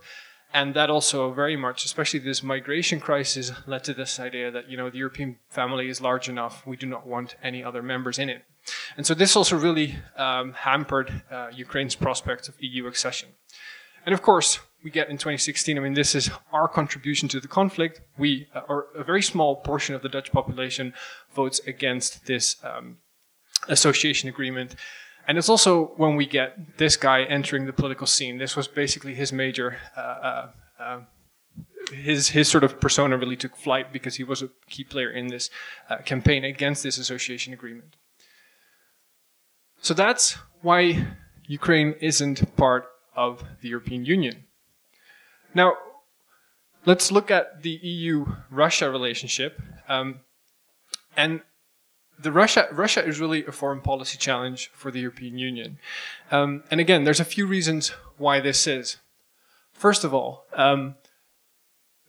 and 0.54 0.76
that 0.76 0.92
also 0.92 1.32
very 1.32 1.56
much, 1.56 1.84
especially 1.84 2.20
this 2.20 2.44
migration 2.44 3.00
crisis, 3.00 3.52
led 3.66 3.84
to 3.86 3.94
this 3.96 4.20
idea 4.20 4.52
that 4.52 4.70
you 4.70 4.78
know 4.78 4.92
the 4.92 5.00
European 5.00 5.38
family 5.50 5.90
is 5.90 6.00
large 6.00 6.30
enough. 6.30 6.66
We 6.66 6.78
do 6.78 6.86
not 6.86 7.08
want 7.08 7.36
any 7.42 7.64
other 7.64 7.82
members 7.82 8.20
in 8.20 8.30
it. 8.30 8.46
And 8.98 9.06
so 9.06 9.14
this 9.14 9.36
also 9.36 9.58
really 9.58 9.96
um, 10.16 10.54
hampered 10.54 11.24
uh, 11.32 11.50
Ukraine's 11.54 11.96
prospects 11.96 12.48
of 12.48 12.56
EU 12.60 12.88
accession. 12.88 13.30
And 14.06 14.14
of 14.14 14.22
course, 14.22 14.60
we 14.84 14.92
get 14.92 15.10
in 15.10 15.18
2016, 15.18 15.78
I 15.78 15.82
mean, 15.82 15.94
this 15.94 16.16
is 16.16 16.30
our 16.52 16.68
contribution 16.68 17.28
to 17.30 17.40
the 17.40 17.48
conflict. 17.48 18.02
We, 18.18 18.48
uh, 18.56 18.62
or 18.70 18.88
a 18.96 19.04
very 19.04 19.22
small 19.22 19.58
portion 19.58 19.96
of 19.96 20.02
the 20.02 20.10
Dutch 20.10 20.32
population, 20.32 20.94
votes 21.34 21.60
against 21.68 22.26
this 22.26 22.56
um, 22.64 22.98
association 23.68 24.30
agreement. 24.30 24.76
And 25.28 25.38
it's 25.38 25.50
also 25.50 25.92
when 25.98 26.16
we 26.16 26.26
get 26.26 26.78
this 26.78 26.96
guy 26.96 27.24
entering 27.24 27.66
the 27.66 27.74
political 27.74 28.08
scene. 28.08 28.38
This 28.38 28.56
was 28.56 28.68
basically 28.68 29.16
his 29.16 29.34
major, 29.34 29.78
uh, 29.96 30.00
uh, 30.00 30.48
uh 30.80 31.00
his 31.94 32.30
his 32.30 32.48
sort 32.48 32.64
of 32.64 32.80
persona 32.80 33.18
really 33.18 33.36
took 33.36 33.56
flight 33.56 33.92
because 33.92 34.16
he 34.16 34.24
was 34.24 34.42
a 34.42 34.50
key 34.70 34.84
player 34.84 35.10
in 35.10 35.28
this 35.28 35.50
uh, 35.90 35.98
campaign 35.98 36.44
against 36.44 36.84
this 36.84 36.98
association 36.98 37.54
agreement. 37.54 37.96
So 39.82 39.94
that's 39.94 40.38
why 40.62 41.08
Ukraine 41.48 41.96
isn't 42.02 42.56
part 42.58 42.86
of 43.16 43.44
the 43.62 43.70
European 43.70 44.06
Union. 44.06 44.44
Now, 45.54 45.74
let's 46.86 47.12
look 47.12 47.32
at 47.32 47.64
the 47.64 47.80
EU-Russia 47.82 48.90
relationship. 48.90 49.62
Um, 49.88 50.22
and 51.18 51.42
the 52.22 52.32
Russia 52.32 52.68
Russia 52.72 53.04
is 53.06 53.20
really 53.20 53.46
a 53.46 53.52
foreign 53.52 53.82
policy 53.82 54.18
challenge 54.18 54.70
for 54.74 54.92
the 54.92 55.00
European 55.00 55.38
Union. 55.38 55.80
Um, 56.32 56.64
and 56.70 56.80
again, 56.80 57.04
there's 57.04 57.20
a 57.20 57.26
few 57.26 57.46
reasons 57.46 57.90
why 58.18 58.40
this 58.42 58.68
is. 58.68 58.98
First 59.74 60.04
of 60.04 60.14
all, 60.14 60.46
um, 60.54 60.96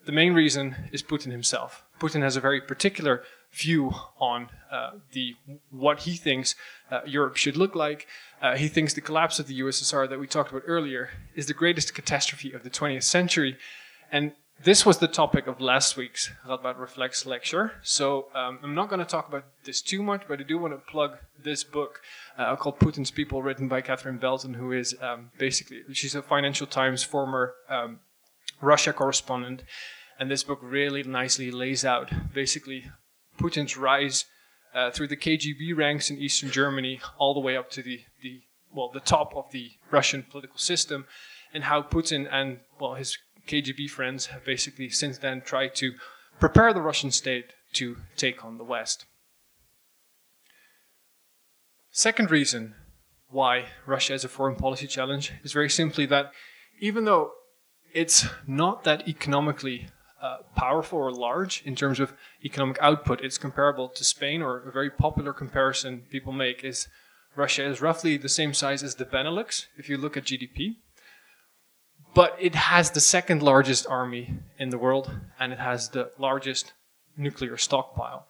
the 0.07 0.13
main 0.13 0.35
reason 0.35 0.75
is 0.93 1.03
Putin 1.03 1.31
himself. 1.31 1.85
Putin 2.01 2.23
has 2.23 2.37
a 2.37 2.41
very 2.41 2.61
particular 2.61 3.23
view 3.53 3.93
on 4.19 4.49
uh, 4.71 4.93
the 5.13 5.35
what 5.71 6.01
he 6.01 6.17
thinks 6.17 6.55
uh, 6.91 7.01
Europe 7.05 7.37
should 7.37 7.57
look 7.57 7.75
like. 7.75 8.07
Uh, 8.41 8.57
he 8.57 8.69
thinks 8.69 8.95
the 8.95 9.01
collapse 9.01 9.39
of 9.39 9.47
the 9.47 9.61
USSR 9.61 10.09
that 10.09 10.19
we 10.19 10.27
talked 10.27 10.51
about 10.51 10.63
earlier 10.67 11.11
is 11.35 11.47
the 11.47 11.55
greatest 11.55 11.95
catastrophe 11.95 12.53
of 12.53 12.63
the 12.63 12.71
20th 12.71 13.03
century, 13.03 13.57
and 14.11 14.33
this 14.63 14.85
was 14.85 14.99
the 14.99 15.09
topic 15.09 15.47
of 15.47 15.59
last 15.61 15.97
week's 15.97 16.31
Radboud 16.47 16.79
Reflects 16.79 17.25
lecture. 17.25 17.73
So 17.83 18.27
um, 18.35 18.59
I'm 18.63 18.75
not 18.75 18.91
going 18.91 18.99
to 18.99 19.07
talk 19.07 19.27
about 19.27 19.45
this 19.65 19.81
too 19.81 20.03
much, 20.03 20.25
but 20.29 20.39
I 20.39 20.43
do 20.43 20.59
want 20.59 20.75
to 20.75 20.91
plug 20.91 21.17
this 21.43 21.65
book 21.65 22.03
uh, 22.37 22.55
called 22.57 22.79
Putin's 22.79 23.11
People, 23.11 23.43
written 23.43 23.69
by 23.69 23.81
Catherine 23.81 24.19
Belton, 24.19 24.55
who 24.55 24.73
is 24.73 24.95
um, 25.01 25.31
basically 25.39 25.81
she's 25.93 26.15
a 26.15 26.21
Financial 26.21 26.67
Times 26.67 27.03
former 27.03 27.55
um, 27.71 28.01
Russia 28.61 28.93
correspondent, 28.93 29.63
and 30.19 30.31
this 30.31 30.45
book 30.45 30.59
really 30.63 31.03
nicely 31.03 31.51
lays 31.51 31.83
out 31.83 32.13
basically 32.35 32.85
Putin's 33.41 33.77
rise 33.77 34.27
uh, 34.75 34.91
through 34.91 35.09
the 35.09 35.17
KGB 35.17 35.77
ranks 35.77 36.11
in 36.11 36.19
Eastern 36.19 36.51
Germany 36.51 37.01
all 37.19 37.35
the 37.35 37.41
way 37.41 37.57
up 37.57 37.71
to 37.71 37.83
the, 37.83 38.01
the 38.23 38.43
well 38.73 38.91
the 38.93 39.01
top 39.01 39.35
of 39.35 39.51
the 39.51 39.71
Russian 39.91 40.23
political 40.23 40.59
system, 40.59 41.07
and 41.53 41.65
how 41.65 41.83
Putin 41.83 42.29
and 42.31 42.61
well 42.79 42.95
his 42.95 43.19
KGB 43.49 43.89
friends 43.91 44.27
have 44.27 44.45
basically 44.45 44.91
since 44.91 45.19
then 45.19 45.41
tried 45.41 45.75
to 45.77 45.95
prepare 46.39 46.73
the 46.73 46.83
Russian 46.83 47.11
state 47.11 47.53
to 47.73 47.97
take 48.17 48.45
on 48.45 48.59
the 48.59 48.65
West. 48.65 49.07
Second 51.91 52.31
reason 52.31 52.75
why 53.29 53.67
Russia 53.87 54.15
is 54.15 54.25
a 54.25 54.29
foreign 54.29 54.57
policy 54.57 54.87
challenge 54.87 55.33
is 55.43 55.53
very 55.53 55.71
simply 55.71 56.07
that 56.07 56.33
even 56.81 57.05
though 57.05 57.33
it's 57.93 58.27
not 58.47 58.85
that 58.85 59.09
economically 59.09 59.89
uh, 60.21 60.39
powerful 60.55 60.99
or 60.99 61.13
large 61.13 61.63
in 61.65 61.75
terms 61.75 62.01
of 62.01 62.13
economic 62.45 62.79
output. 62.81 63.21
It's 63.23 63.39
comparable 63.39 63.89
to 63.89 64.05
Spain, 64.05 64.43
or 64.43 64.69
a 64.69 64.73
very 64.73 64.91
popular 64.91 65.33
comparison 65.33 66.03
people 66.11 66.33
make 66.33 66.65
is 66.65 66.89
Russia 67.37 67.65
is 67.65 67.81
roughly 67.81 68.17
the 68.17 68.29
same 68.29 68.53
size 68.53 68.83
as 68.83 68.97
the 68.97 69.05
Benelux 69.05 69.67
if 69.77 69.89
you 69.89 69.97
look 69.97 70.17
at 70.17 70.25
GDP. 70.25 70.77
But 72.15 72.37
it 72.41 72.55
has 72.55 72.91
the 72.91 73.01
second 73.01 73.43
largest 73.43 73.87
army 73.87 74.35
in 74.59 74.71
the 74.71 74.79
world, 74.79 75.11
and 75.39 75.53
it 75.53 75.61
has 75.61 75.91
the 75.91 76.11
largest 76.19 76.73
nuclear 77.17 77.57
stockpile. 77.57 78.27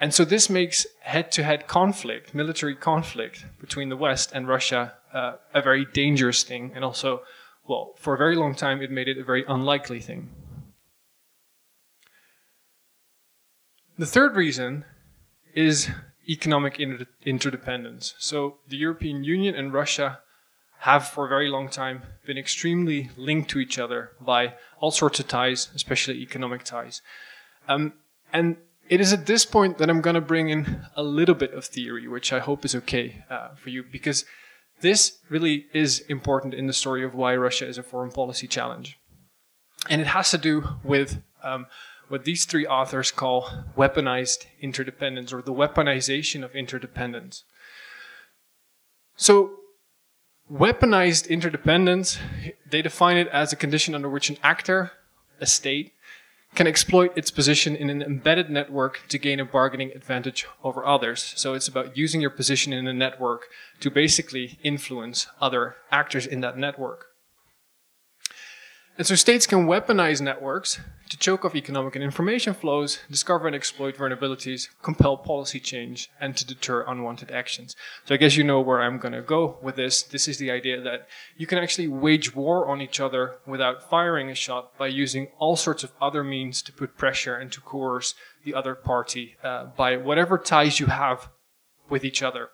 And 0.00 0.14
so 0.14 0.24
this 0.24 0.48
makes 0.48 0.86
head 1.02 1.30
to 1.32 1.44
head 1.44 1.66
conflict, 1.66 2.34
military 2.34 2.74
conflict 2.74 3.44
between 3.60 3.90
the 3.90 3.96
West 3.96 4.32
and 4.32 4.48
Russia, 4.48 4.94
uh, 5.12 5.34
a 5.52 5.60
very 5.60 5.84
dangerous 5.84 6.42
thing. 6.42 6.72
And 6.74 6.82
also, 6.82 7.20
well, 7.68 7.92
for 7.98 8.14
a 8.14 8.18
very 8.18 8.34
long 8.34 8.54
time, 8.54 8.80
it 8.80 8.90
made 8.90 9.08
it 9.08 9.18
a 9.18 9.24
very 9.24 9.44
unlikely 9.46 10.00
thing. 10.00 10.30
The 14.00 14.06
third 14.06 14.34
reason 14.34 14.86
is 15.54 15.90
economic 16.26 16.80
inter- 16.80 17.06
interdependence. 17.26 18.14
So 18.18 18.56
the 18.66 18.78
European 18.78 19.24
Union 19.24 19.54
and 19.54 19.74
Russia 19.74 20.20
have 20.78 21.06
for 21.06 21.26
a 21.26 21.28
very 21.28 21.50
long 21.50 21.68
time 21.68 22.04
been 22.24 22.38
extremely 22.38 23.10
linked 23.18 23.50
to 23.50 23.58
each 23.58 23.78
other 23.78 24.12
by 24.18 24.54
all 24.80 24.90
sorts 24.90 25.20
of 25.20 25.28
ties, 25.28 25.68
especially 25.74 26.14
economic 26.14 26.64
ties. 26.64 27.02
Um, 27.68 27.92
and 28.32 28.56
it 28.88 29.02
is 29.02 29.12
at 29.12 29.26
this 29.26 29.44
point 29.44 29.76
that 29.76 29.90
I'm 29.90 30.00
going 30.00 30.14
to 30.14 30.22
bring 30.22 30.48
in 30.48 30.86
a 30.96 31.02
little 31.02 31.34
bit 31.34 31.52
of 31.52 31.66
theory, 31.66 32.08
which 32.08 32.32
I 32.32 32.38
hope 32.38 32.64
is 32.64 32.74
okay 32.74 33.22
uh, 33.28 33.48
for 33.54 33.68
you, 33.68 33.82
because 33.82 34.24
this 34.80 35.18
really 35.28 35.66
is 35.74 36.00
important 36.08 36.54
in 36.54 36.66
the 36.66 36.72
story 36.72 37.04
of 37.04 37.14
why 37.14 37.36
Russia 37.36 37.68
is 37.68 37.76
a 37.76 37.82
foreign 37.82 38.12
policy 38.12 38.46
challenge. 38.46 38.96
And 39.90 40.00
it 40.00 40.06
has 40.06 40.30
to 40.30 40.38
do 40.38 40.66
with 40.82 41.22
um, 41.42 41.66
what 42.10 42.24
these 42.24 42.44
three 42.44 42.66
authors 42.66 43.12
call 43.12 43.48
weaponized 43.76 44.46
interdependence 44.60 45.32
or 45.32 45.42
the 45.42 45.54
weaponization 45.54 46.44
of 46.44 46.56
interdependence. 46.56 47.44
So, 49.14 49.52
weaponized 50.50 51.28
interdependence, 51.28 52.18
they 52.68 52.82
define 52.82 53.16
it 53.16 53.28
as 53.28 53.52
a 53.52 53.56
condition 53.56 53.94
under 53.94 54.08
which 54.08 54.28
an 54.28 54.38
actor, 54.42 54.90
a 55.40 55.46
state, 55.46 55.92
can 56.56 56.66
exploit 56.66 57.16
its 57.16 57.30
position 57.30 57.76
in 57.76 57.88
an 57.88 58.02
embedded 58.02 58.50
network 58.50 59.02
to 59.06 59.16
gain 59.16 59.38
a 59.38 59.44
bargaining 59.44 59.92
advantage 59.92 60.48
over 60.64 60.84
others. 60.84 61.32
So 61.36 61.54
it's 61.54 61.68
about 61.68 61.96
using 61.96 62.20
your 62.20 62.30
position 62.30 62.72
in 62.72 62.88
a 62.88 62.92
network 62.92 63.46
to 63.78 63.88
basically 63.88 64.58
influence 64.64 65.28
other 65.40 65.76
actors 65.92 66.26
in 66.26 66.40
that 66.40 66.58
network. 66.58 67.09
And 69.00 69.06
so 69.06 69.14
states 69.14 69.46
can 69.46 69.66
weaponize 69.66 70.20
networks 70.20 70.78
to 71.08 71.16
choke 71.16 71.46
off 71.46 71.56
economic 71.56 71.96
and 71.96 72.04
information 72.04 72.52
flows, 72.52 72.98
discover 73.10 73.46
and 73.46 73.56
exploit 73.56 73.96
vulnerabilities, 73.96 74.68
compel 74.82 75.16
policy 75.16 75.58
change, 75.58 76.10
and 76.20 76.36
to 76.36 76.46
deter 76.46 76.84
unwanted 76.86 77.30
actions. 77.30 77.74
So 78.04 78.14
I 78.14 78.18
guess 78.18 78.36
you 78.36 78.44
know 78.44 78.60
where 78.60 78.82
I'm 78.82 78.98
going 78.98 79.14
to 79.14 79.22
go 79.22 79.56
with 79.62 79.76
this. 79.76 80.02
This 80.02 80.28
is 80.28 80.36
the 80.36 80.50
idea 80.50 80.82
that 80.82 81.08
you 81.38 81.46
can 81.46 81.56
actually 81.56 81.88
wage 81.88 82.34
war 82.34 82.68
on 82.68 82.82
each 82.82 83.00
other 83.00 83.36
without 83.46 83.88
firing 83.88 84.28
a 84.28 84.34
shot 84.34 84.76
by 84.76 84.88
using 84.88 85.28
all 85.38 85.56
sorts 85.56 85.82
of 85.82 85.92
other 85.98 86.22
means 86.22 86.60
to 86.60 86.70
put 86.70 86.98
pressure 86.98 87.34
and 87.34 87.50
to 87.52 87.62
coerce 87.62 88.14
the 88.44 88.52
other 88.52 88.74
party 88.74 89.34
uh, 89.42 89.64
by 89.78 89.96
whatever 89.96 90.36
ties 90.36 90.78
you 90.78 90.88
have 90.88 91.30
with 91.88 92.04
each 92.04 92.22
other. 92.22 92.50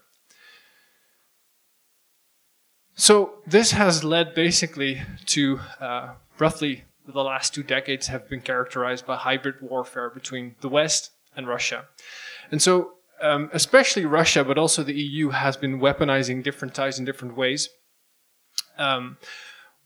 So 2.94 3.40
this 3.44 3.72
has 3.72 4.04
led 4.04 4.32
basically 4.32 5.02
to 5.26 5.60
uh, 5.80 6.14
roughly 6.38 6.84
the 7.06 7.22
last 7.22 7.54
two 7.54 7.62
decades 7.62 8.08
have 8.08 8.28
been 8.28 8.40
characterized 8.40 9.06
by 9.06 9.16
hybrid 9.16 9.56
warfare 9.60 10.10
between 10.10 10.56
the 10.60 10.68
West 10.68 11.10
and 11.36 11.46
Russia. 11.46 11.86
And 12.50 12.60
so, 12.60 12.92
um, 13.22 13.50
especially 13.52 14.04
Russia, 14.04 14.44
but 14.44 14.58
also 14.58 14.82
the 14.82 14.94
EU, 14.94 15.30
has 15.30 15.56
been 15.56 15.78
weaponizing 15.80 16.42
different 16.42 16.74
ties 16.74 16.98
in 16.98 17.04
different 17.04 17.36
ways. 17.36 17.68
Um, 18.78 19.18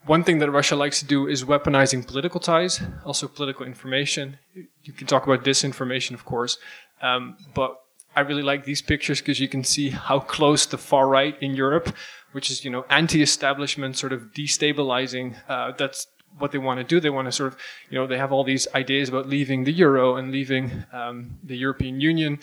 one 0.06 0.24
thing 0.24 0.38
that 0.38 0.50
Russia 0.50 0.76
likes 0.76 0.98
to 1.00 1.04
do 1.04 1.28
is 1.28 1.44
weaponizing 1.44 2.06
political 2.06 2.40
ties, 2.40 2.80
also 3.04 3.28
political 3.28 3.66
information. 3.66 4.38
You 4.82 4.92
can 4.92 5.06
talk 5.06 5.26
about 5.26 5.44
disinformation, 5.44 6.14
of 6.14 6.24
course, 6.24 6.58
um, 7.02 7.36
but 7.54 7.76
I 8.16 8.20
really 8.20 8.42
like 8.42 8.64
these 8.64 8.82
pictures 8.82 9.20
because 9.20 9.38
you 9.38 9.48
can 9.48 9.62
see 9.62 9.90
how 9.90 10.20
close 10.20 10.66
the 10.66 10.78
far 10.78 11.06
right 11.06 11.40
in 11.42 11.54
Europe, 11.54 11.94
which 12.32 12.50
is 12.50 12.64
you 12.64 12.70
know 12.70 12.84
anti-establishment, 12.88 13.96
sort 13.96 14.12
of 14.12 14.32
destabilizing. 14.34 15.36
Uh, 15.48 15.72
that's 15.76 16.06
what 16.38 16.52
they 16.52 16.58
want 16.58 16.78
to 16.78 16.84
do. 16.84 17.00
They 17.00 17.10
want 17.10 17.26
to 17.26 17.32
sort 17.32 17.52
of, 17.52 17.58
you 17.90 17.98
know, 17.98 18.06
they 18.06 18.18
have 18.18 18.32
all 18.32 18.44
these 18.44 18.66
ideas 18.74 19.08
about 19.08 19.28
leaving 19.28 19.64
the 19.64 19.72
euro 19.72 20.16
and 20.16 20.30
leaving 20.30 20.84
um, 20.92 21.38
the 21.42 21.56
European 21.56 22.00
Union. 22.00 22.38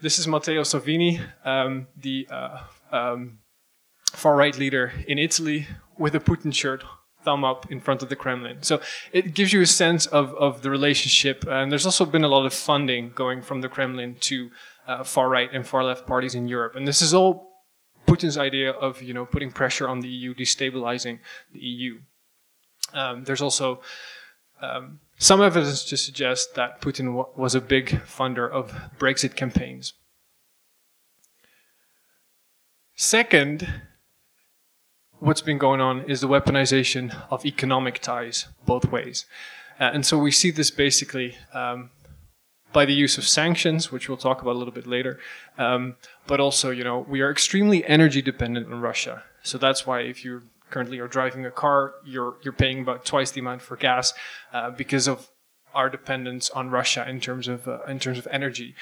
This 0.00 0.18
is 0.18 0.26
Matteo 0.26 0.62
Salvini, 0.62 1.20
um, 1.44 1.86
the 1.96 2.26
uh, 2.30 2.60
um, 2.90 3.38
far 4.12 4.36
right 4.36 4.56
leader 4.56 4.92
in 5.06 5.18
Italy, 5.18 5.66
with 5.98 6.14
a 6.14 6.20
Putin 6.20 6.54
shirt, 6.54 6.84
thumb 7.22 7.44
up 7.44 7.70
in 7.70 7.80
front 7.80 8.02
of 8.02 8.08
the 8.08 8.16
Kremlin. 8.16 8.62
So 8.62 8.80
it 9.12 9.34
gives 9.34 9.52
you 9.52 9.60
a 9.60 9.66
sense 9.66 10.06
of, 10.06 10.34
of 10.34 10.62
the 10.62 10.70
relationship. 10.70 11.44
And 11.46 11.70
there's 11.70 11.84
also 11.84 12.06
been 12.06 12.24
a 12.24 12.28
lot 12.28 12.46
of 12.46 12.54
funding 12.54 13.12
going 13.14 13.42
from 13.42 13.60
the 13.60 13.68
Kremlin 13.68 14.16
to 14.20 14.50
uh, 14.86 15.04
far 15.04 15.28
right 15.28 15.50
and 15.52 15.66
far 15.66 15.84
left 15.84 16.06
parties 16.06 16.34
in 16.34 16.48
Europe. 16.48 16.76
And 16.76 16.88
this 16.88 17.02
is 17.02 17.12
all 17.12 17.50
Putin's 18.06 18.38
idea 18.38 18.70
of, 18.70 19.02
you 19.02 19.14
know, 19.14 19.26
putting 19.26 19.52
pressure 19.52 19.86
on 19.86 20.00
the 20.00 20.08
EU, 20.08 20.34
destabilizing 20.34 21.18
the 21.52 21.60
EU. 21.60 22.00
Um, 22.92 23.24
there's 23.24 23.42
also 23.42 23.80
um, 24.60 25.00
some 25.18 25.42
evidence 25.42 25.84
to 25.84 25.96
suggest 25.96 26.54
that 26.54 26.80
Putin 26.80 27.36
was 27.36 27.54
a 27.54 27.60
big 27.60 27.88
funder 28.04 28.50
of 28.50 28.72
Brexit 28.98 29.36
campaigns. 29.36 29.94
Second, 32.96 33.82
what's 35.18 35.42
been 35.42 35.58
going 35.58 35.80
on 35.80 36.02
is 36.02 36.20
the 36.20 36.28
weaponization 36.28 37.14
of 37.30 37.46
economic 37.46 38.00
ties 38.00 38.48
both 38.66 38.90
ways. 38.90 39.26
Uh, 39.78 39.90
and 39.94 40.04
so 40.04 40.18
we 40.18 40.30
see 40.30 40.50
this 40.50 40.70
basically 40.70 41.36
um, 41.54 41.90
by 42.72 42.84
the 42.84 42.92
use 42.92 43.16
of 43.18 43.26
sanctions, 43.26 43.90
which 43.90 44.08
we'll 44.08 44.18
talk 44.18 44.42
about 44.42 44.54
a 44.54 44.58
little 44.58 44.74
bit 44.74 44.86
later. 44.86 45.18
Um, 45.56 45.96
but 46.26 46.40
also, 46.40 46.70
you 46.70 46.84
know, 46.84 47.06
we 47.08 47.20
are 47.20 47.30
extremely 47.30 47.84
energy 47.86 48.22
dependent 48.22 48.70
on 48.72 48.80
Russia. 48.80 49.22
So 49.42 49.58
that's 49.58 49.86
why 49.86 50.00
if 50.00 50.24
you're 50.24 50.42
currently 50.70 50.98
are 50.98 51.08
driving 51.08 51.44
a 51.46 51.50
car, 51.50 51.94
you're 52.04 52.36
you're 52.42 52.52
paying 52.52 52.80
about 52.80 53.04
twice 53.04 53.30
the 53.30 53.40
amount 53.40 53.62
for 53.62 53.76
gas 53.76 54.12
uh, 54.52 54.70
because 54.70 55.08
of 55.08 55.28
our 55.74 55.88
dependence 55.88 56.50
on 56.50 56.70
Russia 56.70 57.08
in 57.08 57.20
terms 57.20 57.48
of 57.48 57.68
uh, 57.68 57.82
in 57.84 57.98
terms 57.98 58.18
of 58.18 58.28
energy. 58.30 58.74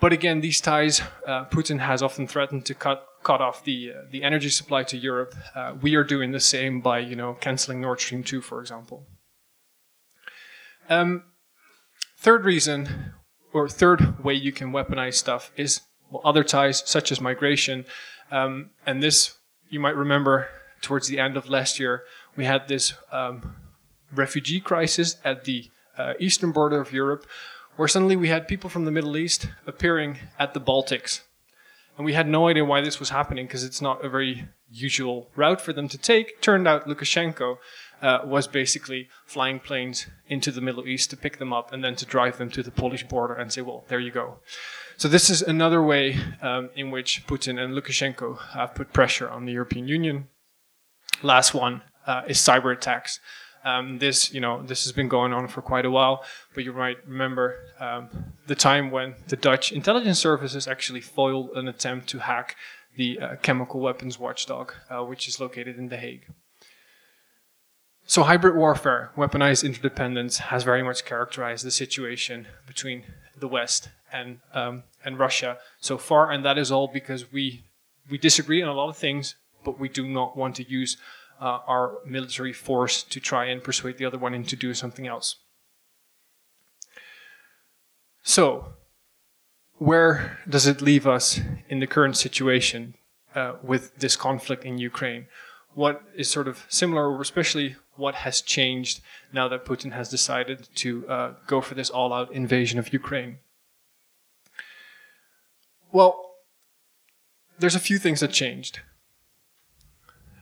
But 0.00 0.12
again, 0.12 0.40
these 0.40 0.60
ties, 0.60 1.00
uh, 1.26 1.46
Putin 1.46 1.80
has 1.80 2.02
often 2.02 2.26
threatened 2.26 2.64
to 2.66 2.74
cut 2.74 3.04
cut 3.22 3.40
off 3.40 3.64
the 3.64 3.92
uh, 3.92 4.02
the 4.10 4.22
energy 4.22 4.48
supply 4.48 4.84
to 4.84 4.96
Europe. 4.96 5.34
Uh, 5.54 5.74
we 5.80 5.94
are 5.96 6.04
doing 6.04 6.32
the 6.32 6.40
same 6.40 6.80
by 6.80 6.98
you 7.00 7.16
know 7.16 7.34
canceling 7.34 7.80
Nord 7.80 8.00
Stream 8.00 8.22
two, 8.22 8.40
for 8.40 8.60
example. 8.60 9.06
Um, 10.88 11.24
third 12.18 12.44
reason, 12.44 13.12
or 13.52 13.68
third 13.68 14.24
way 14.24 14.34
you 14.34 14.52
can 14.52 14.72
weaponize 14.72 15.14
stuff 15.14 15.50
is 15.56 15.80
well, 16.10 16.22
other 16.24 16.44
ties 16.44 16.82
such 16.86 17.10
as 17.12 17.20
migration, 17.20 17.84
um, 18.30 18.70
and 18.86 19.02
this 19.02 19.36
you 19.68 19.80
might 19.80 19.96
remember 19.96 20.48
towards 20.80 21.08
the 21.08 21.18
end 21.18 21.36
of 21.36 21.48
last 21.48 21.78
year, 21.78 22.04
we 22.36 22.44
had 22.44 22.68
this 22.68 22.94
um, 23.12 23.56
refugee 24.12 24.60
crisis 24.60 25.16
at 25.24 25.44
the 25.44 25.70
uh, 25.96 26.14
eastern 26.18 26.52
border 26.52 26.80
of 26.80 26.92
Europe, 26.92 27.26
where 27.76 27.88
suddenly 27.88 28.16
we 28.16 28.28
had 28.28 28.48
people 28.48 28.70
from 28.70 28.84
the 28.84 28.90
Middle 28.90 29.16
East 29.16 29.48
appearing 29.66 30.18
at 30.38 30.54
the 30.54 30.60
Baltics. 30.60 31.22
And 31.96 32.04
we 32.04 32.12
had 32.12 32.28
no 32.28 32.46
idea 32.46 32.64
why 32.64 32.80
this 32.80 33.00
was 33.00 33.10
happening 33.10 33.46
because 33.46 33.64
it's 33.64 33.82
not 33.82 34.04
a 34.04 34.08
very 34.08 34.48
usual 34.70 35.30
route 35.34 35.60
for 35.60 35.72
them 35.72 35.88
to 35.88 35.98
take. 35.98 36.40
Turned 36.40 36.68
out 36.68 36.86
Lukashenko 36.86 37.58
uh, 38.00 38.20
was 38.24 38.46
basically 38.46 39.08
flying 39.26 39.58
planes 39.58 40.06
into 40.28 40.52
the 40.52 40.60
Middle 40.60 40.86
East 40.86 41.10
to 41.10 41.16
pick 41.16 41.38
them 41.38 41.52
up 41.52 41.72
and 41.72 41.82
then 41.82 41.96
to 41.96 42.06
drive 42.06 42.38
them 42.38 42.50
to 42.50 42.62
the 42.62 42.70
Polish 42.70 43.02
border 43.08 43.34
and 43.34 43.52
say, 43.52 43.62
well, 43.62 43.84
there 43.88 43.98
you 43.98 44.12
go. 44.12 44.38
So 44.96 45.08
this 45.08 45.28
is 45.28 45.42
another 45.42 45.82
way 45.82 46.16
um, 46.40 46.70
in 46.76 46.92
which 46.92 47.26
Putin 47.26 47.58
and 47.58 47.74
Lukashenko 47.74 48.38
have 48.52 48.74
put 48.76 48.92
pressure 48.92 49.28
on 49.28 49.44
the 49.44 49.52
European 49.52 49.88
Union 49.88 50.28
last 51.22 51.54
one 51.54 51.82
uh, 52.06 52.22
is 52.26 52.38
cyber 52.38 52.72
attacks. 52.72 53.20
Um, 53.64 53.98
this, 53.98 54.32
you 54.32 54.40
know, 54.40 54.62
this 54.62 54.84
has 54.84 54.92
been 54.92 55.08
going 55.08 55.32
on 55.32 55.48
for 55.48 55.62
quite 55.62 55.84
a 55.84 55.90
while, 55.90 56.24
but 56.54 56.64
you 56.64 56.72
might 56.72 57.06
remember 57.06 57.56
um, 57.80 58.08
the 58.46 58.54
time 58.54 58.90
when 58.90 59.14
the 59.26 59.36
Dutch 59.36 59.72
intelligence 59.72 60.18
services 60.18 60.68
actually 60.68 61.00
foiled 61.00 61.50
an 61.54 61.68
attempt 61.68 62.08
to 62.10 62.18
hack 62.20 62.56
the 62.96 63.18
uh, 63.18 63.36
chemical 63.36 63.80
weapons 63.80 64.18
watchdog, 64.18 64.72
uh, 64.90 65.04
which 65.04 65.28
is 65.28 65.40
located 65.40 65.76
in 65.76 65.88
The 65.88 65.96
Hague. 65.96 66.26
So, 68.06 68.22
hybrid 68.22 68.56
warfare, 68.56 69.10
weaponized 69.18 69.64
interdependence, 69.64 70.38
has 70.38 70.64
very 70.64 70.82
much 70.82 71.04
characterized 71.04 71.64
the 71.64 71.70
situation 71.70 72.46
between 72.66 73.04
the 73.36 73.48
West 73.48 73.90
and 74.10 74.38
um, 74.54 74.84
and 75.04 75.18
Russia 75.18 75.58
so 75.78 75.98
far, 75.98 76.30
and 76.30 76.42
that 76.44 76.56
is 76.56 76.72
all 76.72 76.88
because 76.88 77.30
we 77.30 77.64
we 78.10 78.16
disagree 78.16 78.62
on 78.62 78.68
a 78.68 78.72
lot 78.72 78.88
of 78.88 78.96
things, 78.96 79.34
but 79.64 79.78
we 79.78 79.88
do 79.88 80.06
not 80.08 80.36
want 80.36 80.56
to 80.56 80.68
use 80.68 80.96
uh, 81.40 81.58
our 81.66 81.98
military 82.04 82.52
force 82.52 83.02
to 83.02 83.20
try 83.20 83.46
and 83.46 83.62
persuade 83.62 83.98
the 83.98 84.04
other 84.04 84.18
one 84.18 84.34
into 84.34 84.56
doing 84.56 84.74
something 84.74 85.06
else. 85.06 85.36
So, 88.22 88.74
where 89.78 90.38
does 90.48 90.66
it 90.66 90.82
leave 90.82 91.06
us 91.06 91.40
in 91.68 91.78
the 91.78 91.86
current 91.86 92.16
situation 92.16 92.94
uh, 93.34 93.54
with 93.62 93.96
this 93.98 94.16
conflict 94.16 94.64
in 94.64 94.78
Ukraine? 94.78 95.26
What 95.74 96.02
is 96.14 96.28
sort 96.28 96.48
of 96.48 96.66
similar, 96.68 97.08
or 97.08 97.20
especially 97.20 97.76
what 97.94 98.16
has 98.16 98.40
changed 98.40 99.00
now 99.32 99.48
that 99.48 99.64
Putin 99.64 99.92
has 99.92 100.08
decided 100.08 100.68
to 100.76 101.08
uh, 101.08 101.32
go 101.46 101.60
for 101.60 101.74
this 101.74 101.90
all 101.90 102.12
out 102.12 102.32
invasion 102.32 102.78
of 102.78 102.92
Ukraine? 102.92 103.38
Well, 105.92 106.34
there's 107.58 107.74
a 107.74 107.80
few 107.80 107.98
things 107.98 108.20
that 108.20 108.32
changed 108.32 108.80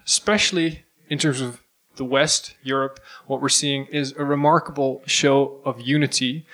especially 0.07 0.85
in 1.09 1.19
terms 1.19 1.41
of 1.41 1.61
the 1.97 2.05
West, 2.05 2.55
Europe, 2.63 3.01
what 3.27 3.41
we're 3.41 3.49
seeing 3.49 3.87
is 3.87 4.13
a 4.13 4.25
remarkable 4.25 5.03
show 5.07 5.61
of 5.65 5.81
unity 5.81 6.47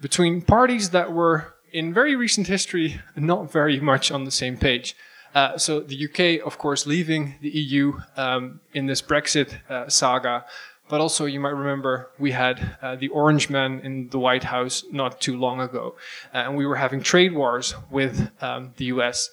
between 0.00 0.42
parties 0.42 0.90
that 0.90 1.12
were, 1.12 1.54
in 1.72 1.94
very 1.94 2.14
recent 2.14 2.46
history, 2.46 3.00
not 3.16 3.50
very 3.50 3.80
much 3.80 4.10
on 4.10 4.24
the 4.24 4.30
same 4.30 4.56
page. 4.56 4.94
Uh, 5.34 5.56
so 5.56 5.80
the 5.80 6.04
UK, 6.04 6.46
of 6.46 6.58
course, 6.58 6.86
leaving 6.86 7.36
the 7.40 7.48
EU 7.48 7.98
um, 8.16 8.60
in 8.74 8.86
this 8.86 9.00
Brexit 9.00 9.58
uh, 9.70 9.88
saga, 9.88 10.44
but 10.88 11.00
also 11.00 11.24
you 11.24 11.40
might 11.40 11.54
remember 11.54 12.10
we 12.18 12.32
had 12.32 12.76
uh, 12.82 12.96
the 12.96 13.08
Orange 13.08 13.48
Man 13.48 13.80
in 13.80 14.08
the 14.10 14.18
White 14.18 14.44
House 14.44 14.84
not 14.92 15.22
too 15.22 15.38
long 15.38 15.60
ago, 15.60 15.96
uh, 16.34 16.38
and 16.38 16.56
we 16.56 16.66
were 16.66 16.76
having 16.76 17.00
trade 17.00 17.32
wars 17.32 17.74
with 17.90 18.30
um, 18.42 18.74
the 18.76 18.86
US. 18.86 19.30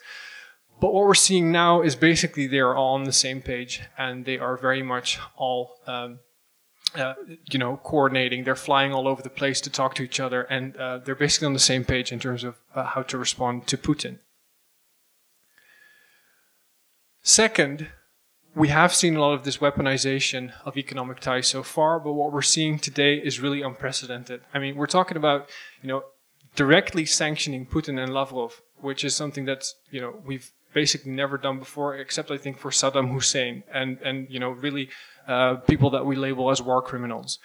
But 0.80 0.94
what 0.94 1.06
we're 1.06 1.14
seeing 1.14 1.52
now 1.52 1.82
is 1.82 1.96
basically 1.96 2.48
they 2.48 2.60
are 2.60 2.76
all 2.76 2.96
on 2.96 3.04
the 3.04 3.12
same 3.12 3.42
page 3.42 3.82
and 3.98 4.26
they 4.26 4.38
are 4.38 4.56
very 4.56 4.82
much 4.82 5.20
all, 5.36 5.76
um, 5.86 6.20
uh, 6.96 7.16
you 7.52 7.60
know, 7.60 7.78
coordinating. 7.84 8.44
They're 8.44 8.56
flying 8.56 8.94
all 8.94 9.08
over 9.08 9.22
the 9.22 9.30
place 9.30 9.60
to 9.62 9.70
talk 9.70 9.94
to 9.96 10.04
each 10.04 10.20
other 10.20 10.44
and 10.44 10.78
uh, 10.78 11.00
they're 11.00 11.16
basically 11.16 11.48
on 11.48 11.54
the 11.54 11.60
same 11.60 11.84
page 11.84 12.12
in 12.12 12.20
terms 12.20 12.44
of 12.44 12.58
uh, 12.74 12.84
how 12.84 13.02
to 13.04 13.18
respond 13.18 13.68
to 13.68 13.78
Putin. 13.78 14.20
Second, 17.22 17.90
we 18.56 18.70
have 18.70 18.94
seen 18.94 19.16
a 19.16 19.20
lot 19.20 19.34
of 19.34 19.44
this 19.44 19.58
weaponization 19.58 20.54
of 20.66 20.78
economic 20.78 21.20
ties 21.20 21.48
so 21.48 21.62
far, 21.62 22.00
but 22.00 22.14
what 22.14 22.32
we're 22.32 22.42
seeing 22.42 22.80
today 22.80 23.16
is 23.16 23.40
really 23.40 23.62
unprecedented. 23.62 24.42
I 24.54 24.60
mean, 24.60 24.76
we're 24.76 24.88
talking 24.88 25.18
about, 25.18 25.50
you 25.82 25.90
know, 25.90 26.04
directly 26.56 27.06
sanctioning 27.06 27.66
Putin 27.66 28.02
and 28.02 28.14
Lavrov, 28.14 28.62
which 28.80 29.04
is 29.04 29.16
something 29.16 29.46
that's, 29.46 29.76
you 29.92 30.02
know, 30.02 30.22
we've 30.26 30.52
basically 30.74 31.12
never 31.12 31.38
done 31.38 31.60
before, 31.60 31.96
except 31.96 32.32
I 32.32 32.38
think 32.38 32.58
for 32.58 32.72
Saddam 32.72 33.12
Hussein 33.12 33.64
and, 33.74 34.00
and 34.02 34.28
you 34.30 34.40
know, 34.40 34.50
really 34.50 34.90
uh, 35.28 35.56
people 35.56 35.90
that 35.92 36.06
we 36.06 36.16
label 36.16 36.50
as 36.50 36.62
war 36.62 36.82
criminals. 36.82 37.40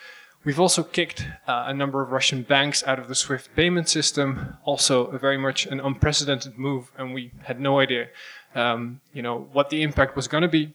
We've 0.45 0.61
also 0.61 0.83
kicked 0.83 1.27
uh, 1.47 1.65
a 1.69 1.73
number 1.75 2.03
of 2.03 2.13
Russian 2.13 2.43
banks 2.43 2.85
out 2.87 2.99
of 2.99 3.09
the 3.09 3.15
SWIFT 3.15 3.57
payment 3.57 3.89
system, 3.89 4.59
also 4.65 5.07
a 5.07 5.19
very 5.19 5.39
much 5.39 5.65
an 5.67 5.81
unprecedented 5.81 6.59
move, 6.59 6.93
and 6.99 7.15
we 7.15 7.33
had 7.45 7.59
no 7.59 7.81
idea, 7.81 8.09
um, 8.55 9.01
you 9.15 9.23
know, 9.23 9.49
what 9.53 9.71
the 9.71 9.83
impact 9.83 10.17
was 10.17 10.29
going 10.29 10.43
to 10.43 10.49
be. 10.49 10.75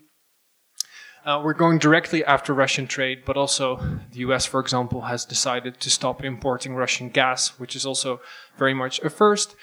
Uh, 1.24 1.40
we're 1.44 1.54
going 1.54 1.78
directly 1.78 2.26
after 2.26 2.54
Russian 2.54 2.88
trade, 2.88 3.24
but 3.26 3.38
also 3.38 3.76
the 4.12 4.20
US, 4.20 4.48
for 4.48 4.60
example, 4.60 5.02
has 5.02 5.24
decided 5.26 5.80
to 5.82 5.90
stop 5.92 6.24
importing 6.24 6.74
Russian 6.74 7.10
gas, 7.10 7.60
which 7.60 7.76
is 7.76 7.86
also 7.86 8.22
very 8.58 8.74
much 8.74 9.00
a 9.02 9.10
first. 9.12 9.56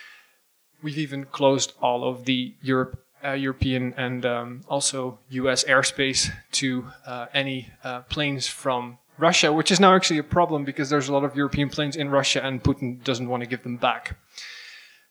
We've 0.86 0.98
even 0.98 1.24
closed 1.24 1.72
all 1.82 2.08
of 2.08 2.26
the 2.26 2.54
Europe, 2.62 3.02
uh, 3.24 3.32
European 3.32 3.92
and 3.96 4.24
um, 4.24 4.60
also 4.68 5.18
US 5.30 5.64
airspace 5.64 6.30
to 6.52 6.86
uh, 7.04 7.26
any 7.34 7.72
uh, 7.82 8.02
planes 8.02 8.46
from 8.46 8.98
Russia, 9.18 9.52
which 9.52 9.72
is 9.72 9.80
now 9.80 9.96
actually 9.96 10.20
a 10.20 10.22
problem 10.38 10.64
because 10.64 10.88
there's 10.88 11.08
a 11.08 11.12
lot 11.12 11.24
of 11.24 11.34
European 11.34 11.70
planes 11.70 11.96
in 11.96 12.08
Russia 12.08 12.40
and 12.40 12.62
Putin 12.62 13.02
doesn't 13.02 13.28
want 13.28 13.42
to 13.42 13.48
give 13.48 13.64
them 13.64 13.78
back. 13.78 14.16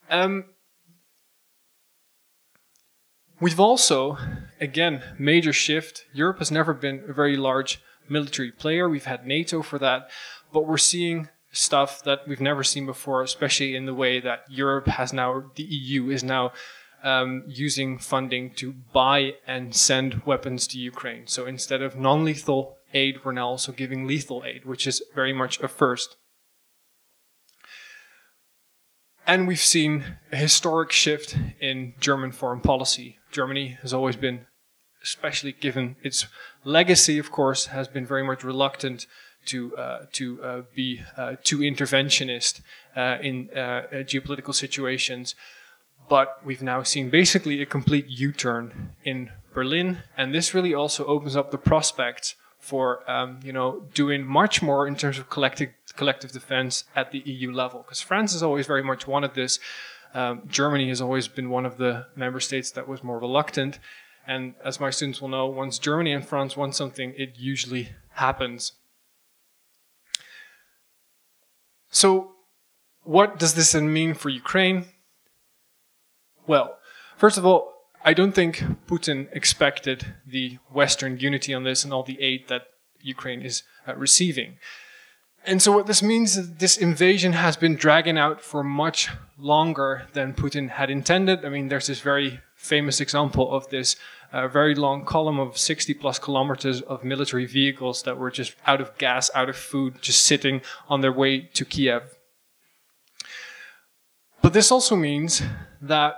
Um, 0.10 0.46
we've 3.42 3.60
also, 3.60 4.18
again, 4.62 5.04
major 5.20 5.52
shift. 5.52 6.06
Europe 6.14 6.40
has 6.40 6.52
never 6.52 6.74
been 6.74 7.04
a 7.10 7.12
very 7.12 7.36
large 7.36 7.82
military 8.08 8.54
player. 8.54 8.88
We've 8.88 9.04
had 9.04 9.28
NATO 9.28 9.62
for 9.62 9.78
that, 9.80 10.10
but 10.54 10.66
we're 10.66 10.78
seeing 10.78 11.28
stuff 11.56 12.04
that 12.04 12.28
we've 12.28 12.42
never 12.42 12.64
seen 12.64 12.86
before, 12.86 13.24
especially 13.24 13.76
in 13.76 13.86
the 13.86 13.94
way 13.94 14.20
that 14.20 14.44
Europe 14.50 14.88
has 14.88 15.14
now, 15.14 15.52
the 15.56 15.64
EU 15.64 16.10
is 16.10 16.24
now 16.24 16.52
um, 17.04 17.44
using 17.48 17.98
funding 17.98 18.52
to 18.56 18.74
buy 18.94 19.36
and 19.48 19.76
send 19.76 20.24
weapons 20.26 20.68
to 20.68 20.80
Ukraine. 20.80 21.28
So 21.28 21.46
instead 21.46 21.82
of 21.82 21.96
non 21.96 22.26
lethal 22.26 22.78
aid, 22.94 23.24
we're 23.24 23.32
now 23.32 23.48
also 23.48 23.72
giving 23.72 24.08
lethal 24.08 24.44
aid, 24.46 24.66
which 24.66 24.86
is 24.88 25.02
very 25.14 25.34
much 25.34 25.60
a 25.62 25.68
first. 25.68 26.18
And 29.28 29.48
we've 29.48 29.60
seen 29.60 30.04
a 30.32 30.36
historic 30.36 30.92
shift 30.92 31.38
in 31.60 31.94
German 32.00 32.32
foreign 32.32 32.62
policy. 32.62 33.18
Germany 33.32 33.78
has 33.82 33.94
always 33.94 34.16
been, 34.16 34.46
especially 35.02 35.52
given 35.52 35.96
its 36.04 36.28
legacy, 36.64 37.18
of 37.18 37.32
course, 37.32 37.68
has 37.68 37.88
been 37.88 38.06
very 38.06 38.24
much 38.24 38.44
reluctant 38.44 39.08
to 39.46 39.76
uh, 39.78 40.06
to 40.14 40.44
uh, 40.44 40.62
be 40.74 41.02
uh, 41.18 41.36
too 41.44 41.60
interventionist 41.60 42.62
uh, 42.96 43.18
in 43.22 43.50
uh, 43.56 43.84
geopolitical 44.04 44.54
situations. 44.54 45.36
But 46.08 46.40
we've 46.46 46.62
now 46.62 46.84
seen 46.84 47.10
basically 47.10 47.62
a 47.62 47.66
complete 47.66 48.06
U-turn 48.08 48.92
in 49.04 49.32
Berlin, 49.54 50.00
and 50.16 50.34
this 50.34 50.54
really 50.54 50.74
also 50.74 51.06
opens 51.06 51.36
up 51.36 51.50
the 51.50 51.58
prospects 51.58 52.36
for 52.60 53.10
um, 53.10 53.40
you 53.44 53.54
know 53.54 53.88
doing 53.94 54.26
much 54.26 54.62
more 54.62 54.88
in 54.88 54.96
terms 54.96 55.18
of 55.18 55.30
collective 55.30 55.70
collective 55.96 56.32
defense 56.32 56.84
at 56.96 57.12
the 57.12 57.20
EU 57.20 57.52
level. 57.52 57.80
Because 57.80 58.02
France 58.02 58.34
has 58.34 58.44
always 58.44 58.68
very 58.68 58.84
much 58.84 59.08
wanted 59.08 59.34
this. 59.34 59.60
Um, 60.14 60.44
Germany 60.48 60.88
has 60.90 61.02
always 61.02 61.28
been 61.28 61.50
one 61.50 61.66
of 61.66 61.78
the 61.78 62.06
member 62.16 62.40
states 62.40 62.72
that 62.72 62.88
was 62.88 63.04
more 63.04 63.20
reluctant. 63.20 63.80
And 64.28 64.56
as 64.64 64.80
my 64.80 64.90
students 64.90 65.22
will 65.22 65.28
know, 65.28 65.46
once 65.46 65.78
Germany 65.78 66.14
and 66.14 66.26
France 66.26 66.58
want 66.58 66.74
something, 66.74 67.14
it 67.18 67.34
usually 67.38 67.90
happens. 68.14 68.72
So, 71.96 72.34
what 73.04 73.40
does 73.40 73.54
this 73.54 73.74
mean 73.74 74.16
for 74.16 74.28
Ukraine? 74.28 74.84
Well, 76.46 76.78
first 77.16 77.38
of 77.38 77.46
all, 77.46 77.72
I 78.04 78.14
don't 78.14 78.34
think 78.34 78.62
Putin 78.86 79.30
expected 79.32 80.06
the 80.28 80.58
Western 80.70 81.18
unity 81.18 81.54
on 81.54 81.64
this 81.64 81.86
and 81.86 81.94
all 81.94 82.04
the 82.04 82.22
aid 82.22 82.50
that 82.50 82.64
Ukraine 83.00 83.42
is 83.44 83.64
uh, 83.88 83.96
receiving. 83.96 84.58
And 85.46 85.62
so, 85.62 85.72
what 85.72 85.88
this 85.88 86.04
means 86.04 86.36
is 86.36 86.56
this 86.56 86.76
invasion 86.76 87.32
has 87.32 87.56
been 87.56 87.78
dragging 87.78 88.18
out 88.18 88.42
for 88.42 88.62
much 88.62 89.10
longer 89.38 90.08
than 90.12 90.34
Putin 90.34 90.72
had 90.72 90.90
intended. 90.90 91.46
I 91.46 91.50
mean, 91.50 91.70
there's 91.70 91.88
this 91.88 92.02
very 92.02 92.42
famous 92.66 93.00
example 93.00 93.56
of 93.56 93.70
this 93.70 93.96
uh, 94.34 94.48
very 94.48 94.76
long 94.76 95.06
column 95.06 95.40
of 95.40 95.58
60 95.58 95.94
plus 95.94 96.20
kilometers 96.20 96.82
of 96.82 97.04
military 97.04 97.46
vehicles 97.46 98.04
that 98.04 98.18
were 98.18 98.32
just 98.32 98.56
out 98.68 98.82
of 98.82 98.98
gas, 98.98 99.32
out 99.34 99.50
of 99.50 99.56
food, 99.56 100.02
just 100.02 100.26
sitting 100.26 100.62
on 100.90 101.02
their 101.02 101.12
way 101.12 101.42
to 101.54 101.64
Kiev. 101.64 102.18
But 104.42 104.54
this 104.54 104.72
also 104.72 104.96
means 104.96 105.42
that 105.82 106.18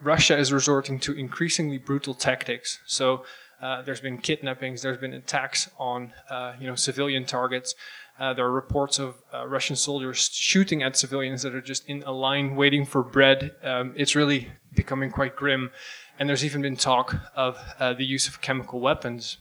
Russia 0.00 0.38
is 0.38 0.52
resorting 0.52 0.98
to 1.00 1.12
increasingly 1.12 1.78
brutal 1.78 2.14
tactics. 2.14 2.78
So 2.86 3.24
uh, 3.60 3.82
there's 3.82 4.00
been 4.00 4.18
kidnappings, 4.18 4.80
there's 4.82 4.98
been 4.98 5.12
attacks 5.12 5.68
on 5.78 6.12
uh, 6.30 6.54
you 6.58 6.66
know 6.66 6.74
civilian 6.74 7.26
targets. 7.26 7.74
Uh, 8.20 8.34
there 8.34 8.44
are 8.44 8.52
reports 8.52 8.98
of 8.98 9.14
uh, 9.32 9.48
Russian 9.48 9.74
soldiers 9.74 10.28
shooting 10.32 10.82
at 10.82 10.94
civilians 10.94 11.40
that 11.42 11.54
are 11.54 11.62
just 11.62 11.88
in 11.88 12.02
a 12.02 12.12
line 12.12 12.54
waiting 12.54 12.84
for 12.84 13.02
bread. 13.02 13.52
Um, 13.62 13.94
it's 13.96 14.14
really 14.14 14.48
becoming 14.74 15.10
quite 15.10 15.34
grim, 15.34 15.70
and 16.18 16.28
there's 16.28 16.44
even 16.44 16.60
been 16.60 16.76
talk 16.76 17.16
of 17.34 17.58
uh, 17.78 17.94
the 17.94 18.04
use 18.04 18.28
of 18.28 18.42
chemical 18.42 18.78
weapons. 18.78 19.38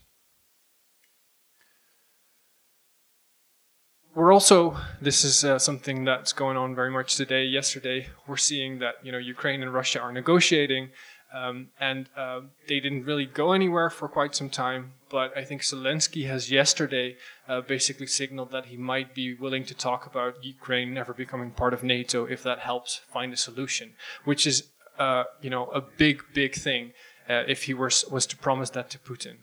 we're 4.20 4.34
also 4.34 4.76
this 5.02 5.24
is 5.24 5.46
uh, 5.46 5.58
something 5.58 6.04
that's 6.04 6.34
going 6.34 6.58
on 6.58 6.76
very 6.76 6.92
much 6.92 7.16
today. 7.16 7.46
Yesterday, 7.46 8.10
we're 8.28 8.38
seeing 8.38 8.80
that 8.80 8.96
you 9.02 9.12
know 9.12 9.18
Ukraine 9.18 9.62
and 9.62 9.74
Russia 9.74 10.02
are 10.02 10.12
negotiating, 10.12 10.90
um, 11.34 11.70
and 11.80 12.10
uh, 12.18 12.42
they 12.68 12.80
didn't 12.82 13.06
really 13.06 13.26
go 13.26 13.54
anywhere 13.54 13.90
for 13.90 14.10
quite 14.10 14.36
some 14.36 14.50
time. 14.50 14.94
But 15.10 15.38
I 15.38 15.44
think 15.46 15.62
Zelensky 15.62 16.28
has 16.28 16.52
yesterday 16.52 17.16
uh, 17.50 17.62
basically 17.62 18.06
signaled 18.06 18.52
that 18.52 18.68
he 18.68 18.78
might 18.78 19.16
be 19.16 19.34
willing 19.34 19.66
to 19.66 19.74
talk 19.74 20.06
about 20.06 20.44
Ukraine 20.44 20.94
never 20.94 21.14
becoming 21.14 21.50
part 21.50 21.74
of 21.74 21.84
NATO 21.84 22.26
if 22.26 22.44
that 22.44 22.60
helps 22.60 23.02
find 23.12 23.34
a 23.34 23.38
solution, 23.38 23.94
which 24.24 24.46
is 24.46 24.70
uh, 25.00 25.24
you 25.42 25.50
know 25.50 25.66
a 25.72 25.82
big 25.82 26.22
big 26.34 26.54
thing 26.54 26.94
uh, 27.28 27.44
if 27.48 27.64
he 27.64 27.74
was 27.74 28.06
was 28.12 28.28
to 28.28 28.38
promise 28.38 28.70
that 28.72 28.90
to 28.92 29.00
Putin. 29.00 29.38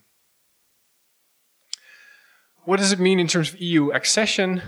What 2.65 2.79
does 2.79 2.93
it 2.93 3.01
mean 3.01 3.19
in 3.19 3.27
terms 3.27 3.53
of 3.53 3.61
EU 3.61 3.91
accession? 3.91 4.63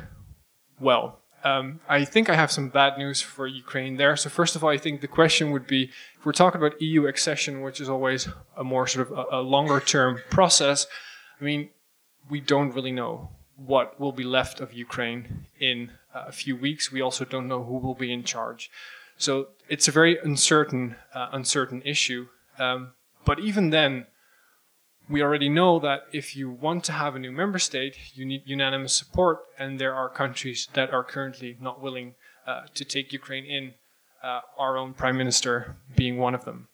Well, 0.81 1.21
um, 1.45 1.81
I 1.89 2.05
think 2.05 2.29
I 2.29 2.35
have 2.35 2.51
some 2.51 2.69
bad 2.69 2.99
news 2.99 3.21
for 3.21 3.47
Ukraine 3.47 3.97
there. 3.97 4.17
So 4.17 4.29
first 4.31 4.57
of 4.57 4.65
all, 4.65 4.71
I 4.71 4.79
think 4.79 5.01
the 5.01 5.09
question 5.09 5.51
would 5.51 5.67
be, 5.67 5.91
if 6.17 6.25
we're 6.25 6.33
talking 6.33 6.61
about 6.61 6.81
EU 6.81 7.07
accession, 7.07 7.61
which 7.63 7.81
is 7.81 7.89
always 7.89 8.29
a 8.57 8.65
more 8.65 8.87
sort 8.87 9.11
of 9.11 9.19
a, 9.19 9.39
a 9.39 9.41
longer 9.41 9.81
term 9.81 10.21
process, 10.31 10.87
I 11.41 11.45
mean, 11.45 11.71
we 12.29 12.41
don't 12.41 12.75
really 12.75 12.93
know 12.93 13.31
what 13.57 13.99
will 13.99 14.13
be 14.13 14.25
left 14.25 14.61
of 14.61 14.73
Ukraine 14.73 15.47
in 15.59 15.91
a 16.15 16.33
few 16.33 16.57
weeks. 16.57 16.93
We 16.93 17.01
also 17.01 17.25
don't 17.25 17.49
know 17.49 17.65
who 17.65 17.79
will 17.79 17.95
be 17.95 18.13
in 18.13 18.23
charge. 18.23 18.71
So 19.17 19.49
it's 19.69 19.89
a 19.89 19.93
very 19.93 20.17
uncertain, 20.19 20.97
uh, 21.13 21.29
uncertain 21.33 21.83
issue. 21.85 22.29
Um, 22.59 22.93
but 23.25 23.41
even 23.41 23.71
then, 23.71 24.07
we 25.11 25.23
already 25.23 25.49
know 25.49 25.79
that 25.81 26.03
if 26.13 26.37
you 26.37 26.51
want 26.51 26.85
to 26.85 26.93
have 26.93 27.17
a 27.17 27.19
new 27.19 27.33
member 27.33 27.59
state, 27.59 27.97
you 28.15 28.25
need 28.25 28.43
unanimous 28.45 28.95
support, 28.95 29.39
and 29.59 29.79
there 29.79 29.95
are 29.95 30.09
countries 30.09 30.69
that 30.75 30.93
are 30.93 31.03
currently 31.03 31.57
not 31.61 31.81
willing 31.81 32.15
uh, 32.47 32.63
to 32.75 32.85
take 32.85 33.13
Ukraine 33.13 33.45
in, 33.45 33.75
uh, 34.23 34.41
our 34.59 34.77
own 34.77 34.95
prime 34.95 35.17
minister 35.17 35.77
being 35.97 36.19
one 36.19 36.35
of 36.35 36.45
them. 36.45 36.69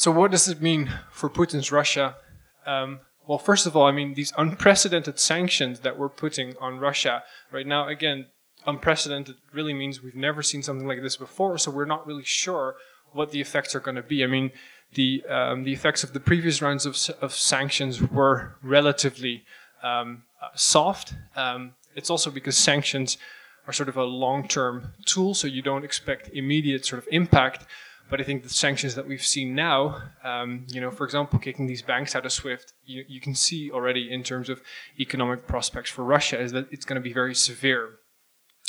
So, 0.00 0.10
what 0.10 0.30
does 0.30 0.48
it 0.48 0.62
mean 0.62 0.90
for 1.12 1.28
Putin's 1.28 1.70
Russia? 1.70 2.16
Um, 2.64 3.00
well, 3.26 3.36
first 3.36 3.66
of 3.66 3.76
all, 3.76 3.84
I 3.84 3.92
mean, 3.92 4.14
these 4.14 4.32
unprecedented 4.38 5.18
sanctions 5.18 5.80
that 5.80 5.98
we're 5.98 6.08
putting 6.08 6.54
on 6.58 6.78
Russia 6.78 7.22
right 7.52 7.66
now, 7.66 7.86
again, 7.86 8.28
unprecedented 8.66 9.36
really 9.52 9.74
means 9.74 10.02
we've 10.02 10.14
never 10.14 10.42
seen 10.42 10.62
something 10.62 10.88
like 10.88 11.02
this 11.02 11.18
before, 11.18 11.58
so 11.58 11.70
we're 11.70 11.84
not 11.84 12.06
really 12.06 12.24
sure 12.24 12.76
what 13.12 13.30
the 13.30 13.42
effects 13.42 13.74
are 13.74 13.80
going 13.80 13.96
to 13.96 14.02
be. 14.02 14.24
I 14.24 14.26
mean, 14.26 14.52
the 14.94 15.22
um, 15.28 15.64
the 15.64 15.74
effects 15.74 16.02
of 16.02 16.14
the 16.14 16.20
previous 16.20 16.62
rounds 16.62 16.86
of, 16.86 16.96
of 17.20 17.34
sanctions 17.34 18.00
were 18.00 18.56
relatively 18.62 19.44
um, 19.82 20.22
soft. 20.54 21.12
Um, 21.36 21.74
it's 21.94 22.08
also 22.08 22.30
because 22.30 22.56
sanctions 22.56 23.18
are 23.66 23.74
sort 23.74 23.90
of 23.90 23.98
a 23.98 24.04
long-term 24.04 24.94
tool, 25.04 25.34
so 25.34 25.46
you 25.46 25.60
don't 25.60 25.84
expect 25.84 26.30
immediate 26.32 26.86
sort 26.86 27.02
of 27.02 27.08
impact. 27.12 27.66
But 28.10 28.20
I 28.20 28.24
think 28.24 28.42
the 28.42 28.48
sanctions 28.48 28.96
that 28.96 29.06
we've 29.06 29.24
seen 29.24 29.54
now, 29.54 30.02
um, 30.24 30.66
you 30.68 30.80
know, 30.80 30.90
for 30.90 31.04
example, 31.04 31.38
kicking 31.38 31.66
these 31.66 31.82
banks 31.82 32.16
out 32.16 32.26
of 32.26 32.32
SWIFT, 32.32 32.72
you, 32.84 33.04
you 33.08 33.20
can 33.20 33.34
see 33.34 33.70
already 33.70 34.10
in 34.10 34.22
terms 34.24 34.48
of 34.48 34.60
economic 34.98 35.46
prospects 35.46 35.90
for 35.90 36.04
Russia 36.04 36.40
is 36.40 36.52
that 36.52 36.66
it's 36.72 36.84
going 36.84 37.00
to 37.00 37.08
be 37.08 37.12
very 37.12 37.34
severe. 37.34 38.00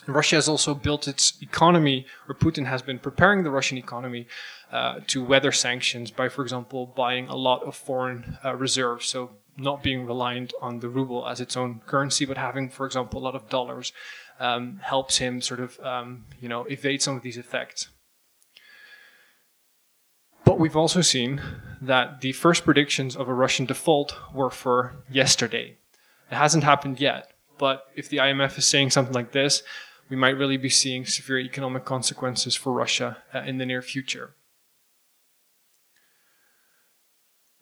Russia 0.07 0.35
has 0.35 0.47
also 0.47 0.73
built 0.73 1.07
its 1.07 1.37
economy, 1.41 2.05
or 2.27 2.33
Putin 2.33 2.65
has 2.65 2.81
been 2.81 2.99
preparing 2.99 3.43
the 3.43 3.51
Russian 3.51 3.77
economy 3.77 4.27
uh, 4.71 4.99
to 5.07 5.23
weather 5.23 5.51
sanctions 5.51 6.09
by, 6.09 6.27
for 6.27 6.41
example, 6.41 6.87
buying 6.87 7.27
a 7.27 7.35
lot 7.35 7.63
of 7.63 7.75
foreign 7.75 8.37
uh, 8.43 8.55
reserves. 8.55 9.05
So, 9.07 9.31
not 9.57 9.83
being 9.83 10.05
reliant 10.05 10.53
on 10.61 10.79
the 10.79 10.89
ruble 10.89 11.27
as 11.27 11.41
its 11.41 11.57
own 11.57 11.81
currency, 11.85 12.25
but 12.25 12.37
having, 12.37 12.69
for 12.69 12.85
example, 12.85 13.19
a 13.19 13.23
lot 13.23 13.35
of 13.35 13.49
dollars 13.49 13.91
um, 14.39 14.79
helps 14.81 15.17
him 15.17 15.41
sort 15.41 15.59
of, 15.59 15.79
um, 15.81 16.25
you 16.39 16.49
know, 16.49 16.63
evade 16.63 17.01
some 17.01 17.15
of 17.15 17.21
these 17.21 17.37
effects. 17.37 17.89
But 20.45 20.59
we've 20.59 20.75
also 20.75 21.01
seen 21.01 21.41
that 21.81 22.21
the 22.21 22.31
first 22.31 22.63
predictions 22.63 23.15
of 23.15 23.27
a 23.27 23.33
Russian 23.33 23.65
default 23.65 24.15
were 24.33 24.49
for 24.49 25.03
yesterday. 25.09 25.77
It 26.31 26.35
hasn't 26.35 26.63
happened 26.63 26.99
yet, 26.99 27.33
but 27.57 27.85
if 27.95 28.09
the 28.09 28.17
IMF 28.17 28.57
is 28.57 28.67
saying 28.67 28.91
something 28.91 29.13
like 29.13 29.31
this, 29.31 29.63
we 30.09 30.17
might 30.17 30.37
really 30.37 30.57
be 30.57 30.69
seeing 30.69 31.05
severe 31.05 31.39
economic 31.39 31.85
consequences 31.85 32.55
for 32.55 32.73
Russia 32.73 33.17
uh, 33.33 33.39
in 33.39 33.57
the 33.57 33.65
near 33.65 33.81
future. 33.81 34.35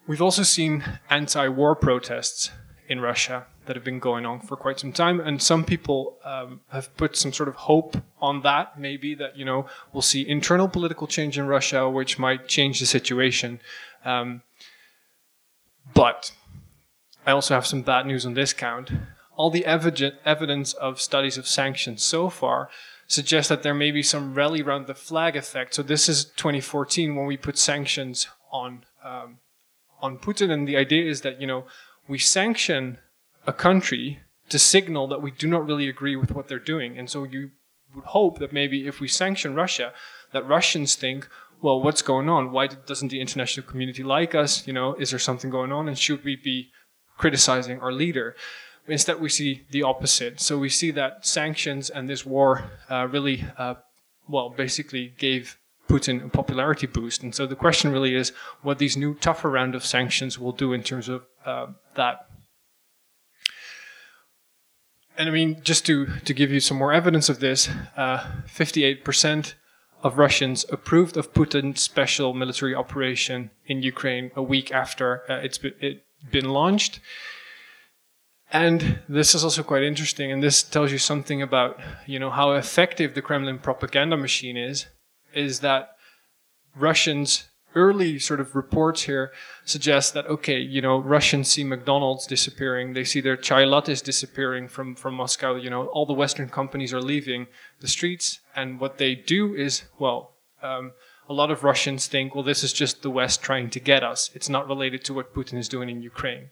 We've 0.08 0.22
also 0.22 0.42
seen 0.42 0.84
anti 1.10 1.48
war 1.48 1.76
protests 1.76 2.52
in 2.88 3.00
Russia 3.00 3.46
that 3.70 3.76
have 3.76 3.86
been 3.86 4.00
going 4.00 4.26
on 4.26 4.40
for 4.42 4.58
quite 4.58 4.80
some 4.80 4.92
time, 4.92 5.20
and 5.20 5.40
some 5.40 5.64
people 5.64 6.18
um, 6.26 6.62
have 6.70 6.90
put 6.98 7.16
some 7.16 7.32
sort 7.32 7.48
of 7.48 7.54
hope 7.54 7.96
on 8.20 8.42
that, 8.42 8.80
maybe 8.80 9.14
that, 9.14 9.38
you 9.38 9.46
know, 9.46 9.68
we'll 9.94 10.02
see 10.02 10.28
internal 10.28 10.68
political 10.68 11.06
change 11.06 11.38
in 11.38 11.46
Russia, 11.46 11.88
which 11.88 12.18
might 12.18 12.48
change 12.48 12.80
the 12.80 12.88
situation. 12.88 13.62
Um, 14.04 14.42
but 15.94 16.32
I 17.28 17.32
also 17.32 17.54
have 17.54 17.68
some 17.68 17.84
bad 17.84 18.08
news 18.08 18.26
on 18.26 18.34
this 18.34 18.54
count 18.54 18.90
all 19.40 19.50
the 19.50 19.66
evidence 19.66 20.74
of 20.74 21.00
studies 21.00 21.38
of 21.38 21.48
sanctions 21.48 22.04
so 22.04 22.30
far 22.30 22.70
suggests 23.08 23.48
that 23.48 23.64
there 23.64 23.74
may 23.74 23.90
be 23.90 24.04
some 24.04 24.34
rally 24.34 24.62
around 24.62 24.86
the 24.86 24.94
flag 24.94 25.38
effect. 25.38 25.74
So 25.74 25.82
this 25.82 26.10
is 26.10 26.26
2014 26.26 27.16
when 27.16 27.26
we 27.26 27.38
put 27.38 27.58
sanctions 27.58 28.28
on 28.52 28.84
um, 29.02 29.38
on 30.02 30.18
Putin, 30.18 30.52
and 30.52 30.68
the 30.68 30.76
idea 30.76 31.10
is 31.10 31.22
that 31.22 31.40
you 31.40 31.48
know 31.48 31.64
we 32.06 32.18
sanction 32.18 32.98
a 33.50 33.54
country 33.54 34.04
to 34.50 34.60
signal 34.60 35.08
that 35.08 35.24
we 35.26 35.32
do 35.32 35.48
not 35.48 35.66
really 35.66 35.90
agree 35.90 36.16
with 36.16 36.32
what 36.32 36.48
they're 36.48 36.68
doing, 36.74 36.92
and 37.00 37.10
so 37.10 37.24
you 37.24 37.42
would 37.96 38.06
hope 38.06 38.38
that 38.40 38.54
maybe 38.54 38.88
if 38.88 39.00
we 39.00 39.08
sanction 39.08 39.56
Russia, 39.64 39.92
that 40.34 40.48
Russians 40.48 40.96
think, 40.96 41.28
well, 41.62 41.82
what's 41.82 42.04
going 42.12 42.30
on? 42.30 42.52
Why 42.52 42.68
doesn't 42.68 43.10
the 43.10 43.22
international 43.26 43.66
community 43.72 44.04
like 44.04 44.34
us? 44.44 44.68
You 44.68 44.74
know, 44.74 44.94
is 44.96 45.10
there 45.10 45.28
something 45.28 45.50
going 45.50 45.72
on, 45.72 45.88
and 45.88 45.98
should 45.98 46.24
we 46.24 46.36
be 46.36 46.70
criticizing 47.18 47.80
our 47.80 47.92
leader? 47.92 48.36
Instead, 48.88 49.20
we 49.20 49.30
see 49.30 49.52
the 49.72 49.84
opposite. 49.84 50.40
So 50.40 50.58
we 50.58 50.70
see 50.70 50.92
that 50.92 51.26
sanctions 51.26 51.90
and 51.90 52.08
this 52.08 52.26
war 52.26 52.72
uh, 52.90 53.08
really, 53.08 53.46
uh, 53.58 53.76
well, 54.28 54.50
basically 54.50 55.14
gave 55.18 55.58
Putin 55.88 56.26
a 56.26 56.30
popularity 56.30 56.88
boost. 56.88 57.24
And 57.24 57.34
so 57.36 57.46
the 57.46 57.62
question 57.66 57.92
really 57.92 58.16
is 58.16 58.32
what 58.62 58.78
these 58.78 58.98
new 58.98 59.14
tougher 59.16 59.50
round 59.50 59.76
of 59.76 59.86
sanctions 59.86 60.40
will 60.40 60.52
do 60.54 60.74
in 60.74 60.84
terms 60.84 61.10
of 61.10 61.26
uh, 61.46 61.68
that. 61.96 62.16
And 65.20 65.28
I 65.28 65.34
mean, 65.34 65.60
just 65.64 65.86
to, 65.88 66.08
to 66.24 66.34
give 66.34 66.50
you 66.50 66.62
some 66.62 66.78
more 66.78 66.94
evidence 66.94 67.28
of 67.28 67.42
this, 67.42 67.68
58% 67.98 69.50
uh, 69.50 69.54
of 70.02 70.18
Russians 70.18 70.66
approved 70.70 71.18
of 71.18 71.34
Putin's 71.34 71.82
special 71.82 72.34
military 72.34 72.74
operation 72.74 73.52
in 73.66 73.84
Ukraine 73.84 74.32
a 74.38 74.42
week 74.42 74.72
after 74.72 75.24
uh, 75.30 75.42
it's 75.44 75.58
been, 75.58 75.74
it 75.82 76.06
been 76.32 76.50
launched. 76.50 77.02
And 78.54 79.00
this 79.10 79.36
is 79.36 79.44
also 79.44 79.62
quite 79.62 79.84
interesting, 79.84 80.32
and 80.32 80.42
this 80.42 80.64
tells 80.64 80.90
you 80.90 80.98
something 80.98 81.42
about, 81.42 81.78
you 82.08 82.18
know, 82.18 82.30
how 82.30 82.54
effective 82.54 83.14
the 83.14 83.22
Kremlin 83.22 83.60
propaganda 83.60 84.16
machine 84.16 84.56
is, 84.56 84.86
is 85.36 85.60
that 85.60 85.98
Russians 86.78 87.49
early 87.76 88.20
sort 88.20 88.40
of 88.40 88.56
reports 88.56 89.04
here 89.04 89.32
suggest 89.66 90.14
that 90.14 90.28
okay, 90.28 90.60
you 90.60 90.82
know, 90.82 90.98
Russians 91.00 91.50
see 91.50 91.64
McDonald's 91.64 92.26
disappearing, 92.26 92.94
they 92.94 93.04
see 93.04 93.22
their 93.22 93.38
chai 93.38 93.64
lattes 93.64 94.04
disappearing 94.04 94.68
from 94.68 94.96
from 94.96 95.14
Moscow. 95.16 95.56
You 95.56 95.70
know, 95.70 95.86
all 95.88 96.06
the 96.06 96.14
Western 96.14 96.50
companies 96.50 96.94
are 96.94 97.02
leaving 97.02 97.48
the 97.80 97.88
streets, 97.88 98.40
and 98.56 98.80
what 98.80 98.98
they 98.98 99.16
do 99.16 99.54
is 99.56 99.84
well. 99.98 100.34
Um, 100.62 100.94
a 101.30 101.34
lot 101.34 101.52
of 101.52 101.64
Russians 101.64 102.08
think, 102.08 102.34
well, 102.34 102.44
this 102.44 102.64
is 102.64 102.74
just 102.74 103.04
the 103.04 103.12
West 103.12 103.44
trying 103.44 103.70
to 103.70 103.80
get 103.80 104.04
us. 104.04 104.32
It's 104.34 104.50
not 104.50 104.68
related 104.68 105.04
to 105.06 105.14
what 105.14 105.34
Putin 105.34 105.60
is 105.60 105.70
doing 105.70 105.88
in 105.88 106.02
Ukraine. 106.02 106.50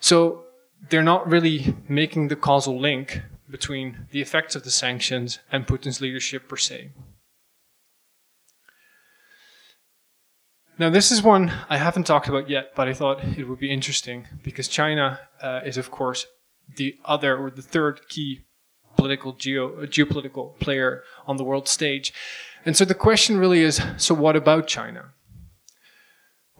So 0.00 0.44
they're 0.90 1.04
not 1.04 1.28
really 1.28 1.76
making 1.88 2.26
the 2.28 2.36
causal 2.36 2.78
link 2.80 3.22
between 3.48 4.06
the 4.10 4.20
effects 4.20 4.56
of 4.56 4.64
the 4.64 4.70
sanctions 4.70 5.38
and 5.52 5.66
Putin's 5.66 6.00
leadership 6.00 6.48
per 6.48 6.56
se. 6.56 6.90
Now, 10.78 10.88
this 10.88 11.12
is 11.12 11.22
one 11.22 11.52
I 11.68 11.76
haven't 11.76 12.06
talked 12.06 12.28
about 12.28 12.48
yet, 12.48 12.72
but 12.74 12.88
I 12.88 12.94
thought 12.94 13.22
it 13.36 13.46
would 13.46 13.58
be 13.58 13.70
interesting 13.70 14.26
because 14.42 14.68
China 14.68 15.20
uh, 15.42 15.60
is, 15.64 15.76
of 15.76 15.90
course, 15.90 16.26
the 16.76 16.96
other 17.04 17.36
or 17.36 17.50
the 17.50 17.62
third 17.62 18.00
key 18.08 18.40
political 18.96 19.32
geo 19.32 19.86
geopolitical 19.86 20.58
player 20.60 21.02
on 21.26 21.36
the 21.36 21.44
world 21.44 21.68
stage. 21.68 22.12
And 22.64 22.76
so 22.76 22.84
the 22.84 22.94
question 22.94 23.38
really 23.38 23.60
is 23.60 23.82
so 23.96 24.14
what 24.14 24.36
about 24.36 24.66
China? 24.66 25.12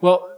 Well, 0.00 0.28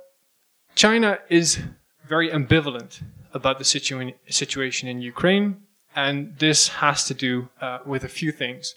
China 0.74 1.18
is 1.28 1.60
very 2.06 2.30
ambivalent 2.30 3.02
about 3.32 3.58
the 3.58 3.64
situa- 3.64 4.14
situation 4.28 4.88
in 4.88 5.00
Ukraine, 5.00 5.62
and 5.96 6.38
this 6.38 6.68
has 6.68 7.04
to 7.06 7.14
do 7.14 7.48
uh, 7.60 7.78
with 7.84 8.04
a 8.04 8.08
few 8.08 8.30
things. 8.30 8.74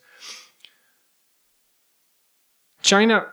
China 2.82 3.28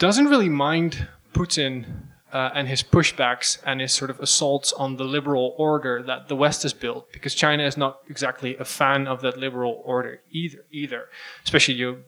doesn't 0.00 0.26
really 0.26 0.48
mind 0.48 1.06
Putin 1.34 1.84
uh, 2.32 2.50
and 2.54 2.66
his 2.66 2.82
pushbacks 2.82 3.58
and 3.66 3.80
his 3.80 3.92
sort 3.92 4.10
of 4.10 4.18
assaults 4.18 4.72
on 4.72 4.96
the 4.96 5.04
liberal 5.04 5.54
order 5.58 6.02
that 6.02 6.26
the 6.28 6.34
West 6.34 6.62
has 6.62 6.72
built, 6.72 7.12
because 7.12 7.34
China 7.34 7.64
is 7.64 7.76
not 7.76 8.00
exactly 8.08 8.56
a 8.56 8.64
fan 8.64 9.06
of 9.06 9.20
that 9.20 9.36
liberal 9.38 9.82
order 9.84 10.20
either. 10.30 10.64
Either, 10.70 11.04
especially 11.44 11.74
you 11.74 12.02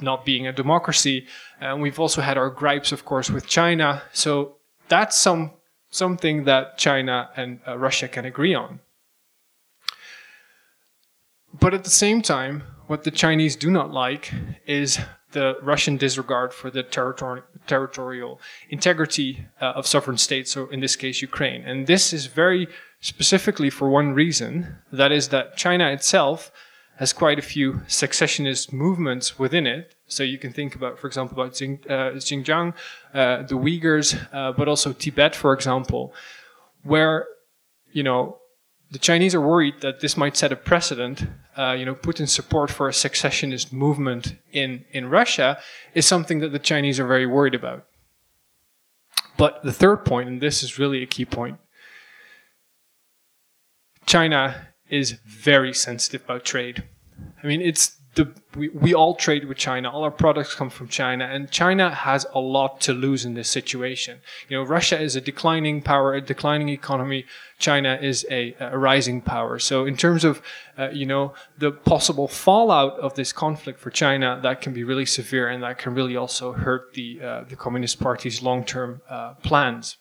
not 0.00 0.24
being 0.24 0.46
a 0.46 0.52
democracy, 0.52 1.26
and 1.60 1.80
we've 1.82 1.98
also 1.98 2.20
had 2.20 2.36
our 2.36 2.50
gripes, 2.50 2.92
of 2.92 3.04
course, 3.04 3.30
with 3.30 3.46
China. 3.46 4.02
So 4.12 4.56
that's 4.88 5.16
some 5.16 5.52
something 5.90 6.44
that 6.44 6.78
China 6.78 7.30
and 7.36 7.60
uh, 7.66 7.76
Russia 7.78 8.06
can 8.06 8.24
agree 8.24 8.54
on. 8.54 8.80
But 11.58 11.74
at 11.74 11.84
the 11.84 11.90
same 11.90 12.22
time, 12.22 12.62
what 12.86 13.04
the 13.04 13.10
Chinese 13.10 13.56
do 13.56 13.70
not 13.70 13.90
like 13.92 14.32
is 14.66 15.00
the 15.32 15.56
Russian 15.62 15.96
disregard 15.96 16.52
for 16.52 16.70
the 16.70 16.82
territori- 16.82 17.42
territorial 17.66 18.40
integrity 18.68 19.46
uh, 19.60 19.72
of 19.76 19.86
sovereign 19.86 20.18
states, 20.18 20.52
so 20.52 20.68
in 20.68 20.80
this 20.80 20.96
case, 20.96 21.22
Ukraine. 21.22 21.62
And 21.62 21.86
this 21.86 22.12
is 22.12 22.26
very 22.26 22.68
specifically 23.00 23.70
for 23.70 23.88
one 23.88 24.12
reason 24.12 24.76
that 24.92 25.12
is, 25.12 25.28
that 25.28 25.56
China 25.56 25.90
itself 25.90 26.50
has 26.96 27.14
quite 27.14 27.38
a 27.38 27.42
few 27.42 27.80
secessionist 27.86 28.72
movements 28.72 29.38
within 29.38 29.66
it. 29.66 29.94
So 30.06 30.22
you 30.22 30.36
can 30.36 30.52
think 30.52 30.74
about, 30.74 30.98
for 30.98 31.06
example, 31.06 31.40
about 31.40 31.54
Xing, 31.54 31.84
uh, 31.86 32.16
Xinjiang, 32.16 32.74
uh, 33.14 33.42
the 33.44 33.54
Uyghurs, 33.54 34.18
uh, 34.34 34.52
but 34.52 34.68
also 34.68 34.92
Tibet, 34.92 35.34
for 35.34 35.54
example, 35.54 36.12
where, 36.82 37.26
you 37.92 38.02
know, 38.02 38.36
the 38.90 38.98
Chinese 38.98 39.34
are 39.34 39.40
worried 39.40 39.80
that 39.80 40.00
this 40.00 40.16
might 40.16 40.36
set 40.36 40.52
a 40.52 40.56
precedent. 40.56 41.24
Uh, 41.56 41.72
you 41.72 41.84
know, 41.84 41.94
Putin's 41.94 42.32
support 42.32 42.70
for 42.70 42.88
a 42.88 42.92
secessionist 42.92 43.72
movement 43.72 44.36
in, 44.52 44.84
in 44.92 45.08
Russia 45.08 45.58
is 45.94 46.06
something 46.06 46.38
that 46.38 46.52
the 46.52 46.58
Chinese 46.58 47.00
are 47.00 47.06
very 47.06 47.26
worried 47.26 47.54
about. 47.54 47.86
But 49.36 49.62
the 49.62 49.72
third 49.72 50.04
point, 50.04 50.28
and 50.28 50.40
this 50.40 50.62
is 50.62 50.78
really 50.78 51.02
a 51.02 51.06
key 51.06 51.24
point, 51.24 51.58
China 54.06 54.68
is 54.88 55.12
very 55.26 55.72
sensitive 55.72 56.24
about 56.24 56.44
trade. 56.44 56.84
I 57.42 57.46
mean, 57.46 57.60
it's 57.60 57.99
the 58.14 58.34
we, 58.56 58.68
we 58.70 58.92
all 58.92 59.14
trade 59.14 59.44
with 59.44 59.56
China. 59.56 59.88
All 59.88 60.02
our 60.02 60.10
products 60.10 60.54
come 60.54 60.70
from 60.70 60.88
China, 60.88 61.24
and 61.24 61.50
China 61.50 61.94
has 61.94 62.26
a 62.34 62.40
lot 62.40 62.80
to 62.82 62.92
lose 62.92 63.24
in 63.24 63.34
this 63.34 63.48
situation. 63.48 64.20
You 64.48 64.56
know, 64.56 64.64
Russia 64.64 65.00
is 65.00 65.14
a 65.14 65.20
declining 65.20 65.80
power, 65.80 66.14
a 66.14 66.20
declining 66.20 66.68
economy. 66.68 67.24
China 67.58 67.98
is 68.00 68.26
a, 68.30 68.56
a 68.58 68.76
rising 68.76 69.20
power. 69.20 69.58
So, 69.60 69.84
in 69.84 69.96
terms 69.96 70.24
of 70.24 70.42
uh, 70.76 70.90
you 70.90 71.06
know 71.06 71.34
the 71.58 71.70
possible 71.70 72.26
fallout 72.26 72.98
of 72.98 73.14
this 73.14 73.32
conflict 73.32 73.78
for 73.78 73.90
China, 73.90 74.40
that 74.42 74.60
can 74.60 74.74
be 74.74 74.82
really 74.82 75.06
severe, 75.06 75.48
and 75.48 75.62
that 75.62 75.78
can 75.78 75.94
really 75.94 76.16
also 76.16 76.52
hurt 76.52 76.94
the 76.94 77.20
uh, 77.22 77.44
the 77.48 77.56
Communist 77.56 78.00
Party's 78.00 78.42
long 78.42 78.64
term 78.64 79.02
uh, 79.08 79.34
plans. 79.34 79.98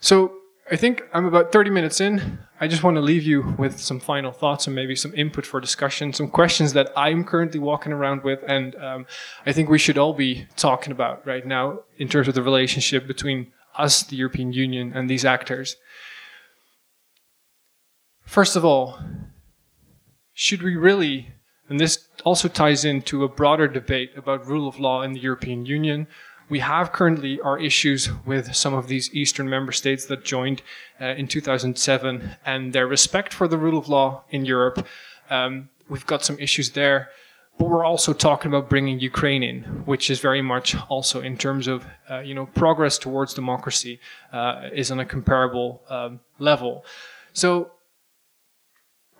So 0.00 0.34
I 0.70 0.76
think 0.76 1.02
I'm 1.12 1.26
about 1.26 1.52
30 1.52 1.68
minutes 1.70 2.00
in. 2.00 2.38
I 2.58 2.68
just 2.68 2.82
want 2.82 2.96
to 2.96 3.02
leave 3.02 3.24
you 3.24 3.54
with 3.58 3.78
some 3.78 4.00
final 4.00 4.32
thoughts 4.32 4.66
and 4.66 4.74
maybe 4.74 4.96
some 4.96 5.14
input 5.14 5.44
for 5.44 5.60
discussion, 5.60 6.14
some 6.14 6.28
questions 6.28 6.72
that 6.72 6.90
I'm 6.96 7.22
currently 7.24 7.60
walking 7.60 7.92
around 7.92 8.22
with, 8.22 8.40
and 8.48 8.74
um, 8.76 9.06
I 9.44 9.52
think 9.52 9.68
we 9.68 9.78
should 9.78 9.98
all 9.98 10.14
be 10.14 10.46
talking 10.56 10.90
about 10.90 11.26
right 11.26 11.46
now 11.46 11.80
in 11.98 12.08
terms 12.08 12.28
of 12.28 12.34
the 12.34 12.42
relationship 12.42 13.06
between 13.06 13.52
us, 13.76 14.02
the 14.04 14.16
European 14.16 14.54
Union, 14.54 14.92
and 14.94 15.10
these 15.10 15.26
actors. 15.26 15.76
First 18.22 18.56
of 18.56 18.64
all, 18.64 18.98
should 20.32 20.62
we 20.62 20.76
really, 20.76 21.28
and 21.68 21.78
this 21.78 22.08
also 22.24 22.48
ties 22.48 22.86
into 22.86 23.22
a 23.22 23.28
broader 23.28 23.68
debate 23.68 24.12
about 24.16 24.46
rule 24.46 24.66
of 24.66 24.80
law 24.80 25.02
in 25.02 25.12
the 25.12 25.20
European 25.20 25.66
Union. 25.66 26.06
We 26.48 26.58
have 26.58 26.92
currently 26.92 27.40
our 27.40 27.58
issues 27.58 28.10
with 28.26 28.54
some 28.54 28.74
of 28.74 28.88
these 28.88 29.14
Eastern 29.14 29.48
member 29.48 29.72
states 29.72 30.06
that 30.06 30.24
joined 30.24 30.62
uh, 31.00 31.06
in 31.06 31.26
2007 31.26 32.36
and 32.44 32.72
their 32.72 32.86
respect 32.86 33.32
for 33.32 33.48
the 33.48 33.56
rule 33.56 33.78
of 33.78 33.88
law 33.88 34.24
in 34.30 34.44
Europe. 34.44 34.86
Um, 35.30 35.70
we've 35.88 36.06
got 36.06 36.24
some 36.24 36.38
issues 36.38 36.70
there. 36.70 37.08
But 37.56 37.68
we're 37.68 37.84
also 37.84 38.12
talking 38.12 38.50
about 38.50 38.68
bringing 38.68 38.98
Ukraine 38.98 39.44
in, 39.44 39.62
which 39.84 40.10
is 40.10 40.18
very 40.18 40.42
much 40.42 40.74
also 40.88 41.20
in 41.20 41.36
terms 41.36 41.68
of 41.68 41.86
uh, 42.10 42.18
you 42.18 42.34
know 42.34 42.46
progress 42.46 42.98
towards 42.98 43.32
democracy 43.32 44.00
uh, 44.32 44.70
is 44.72 44.90
on 44.90 44.98
a 44.98 45.04
comparable 45.04 45.82
um, 45.88 46.18
level. 46.40 46.84
So 47.32 47.70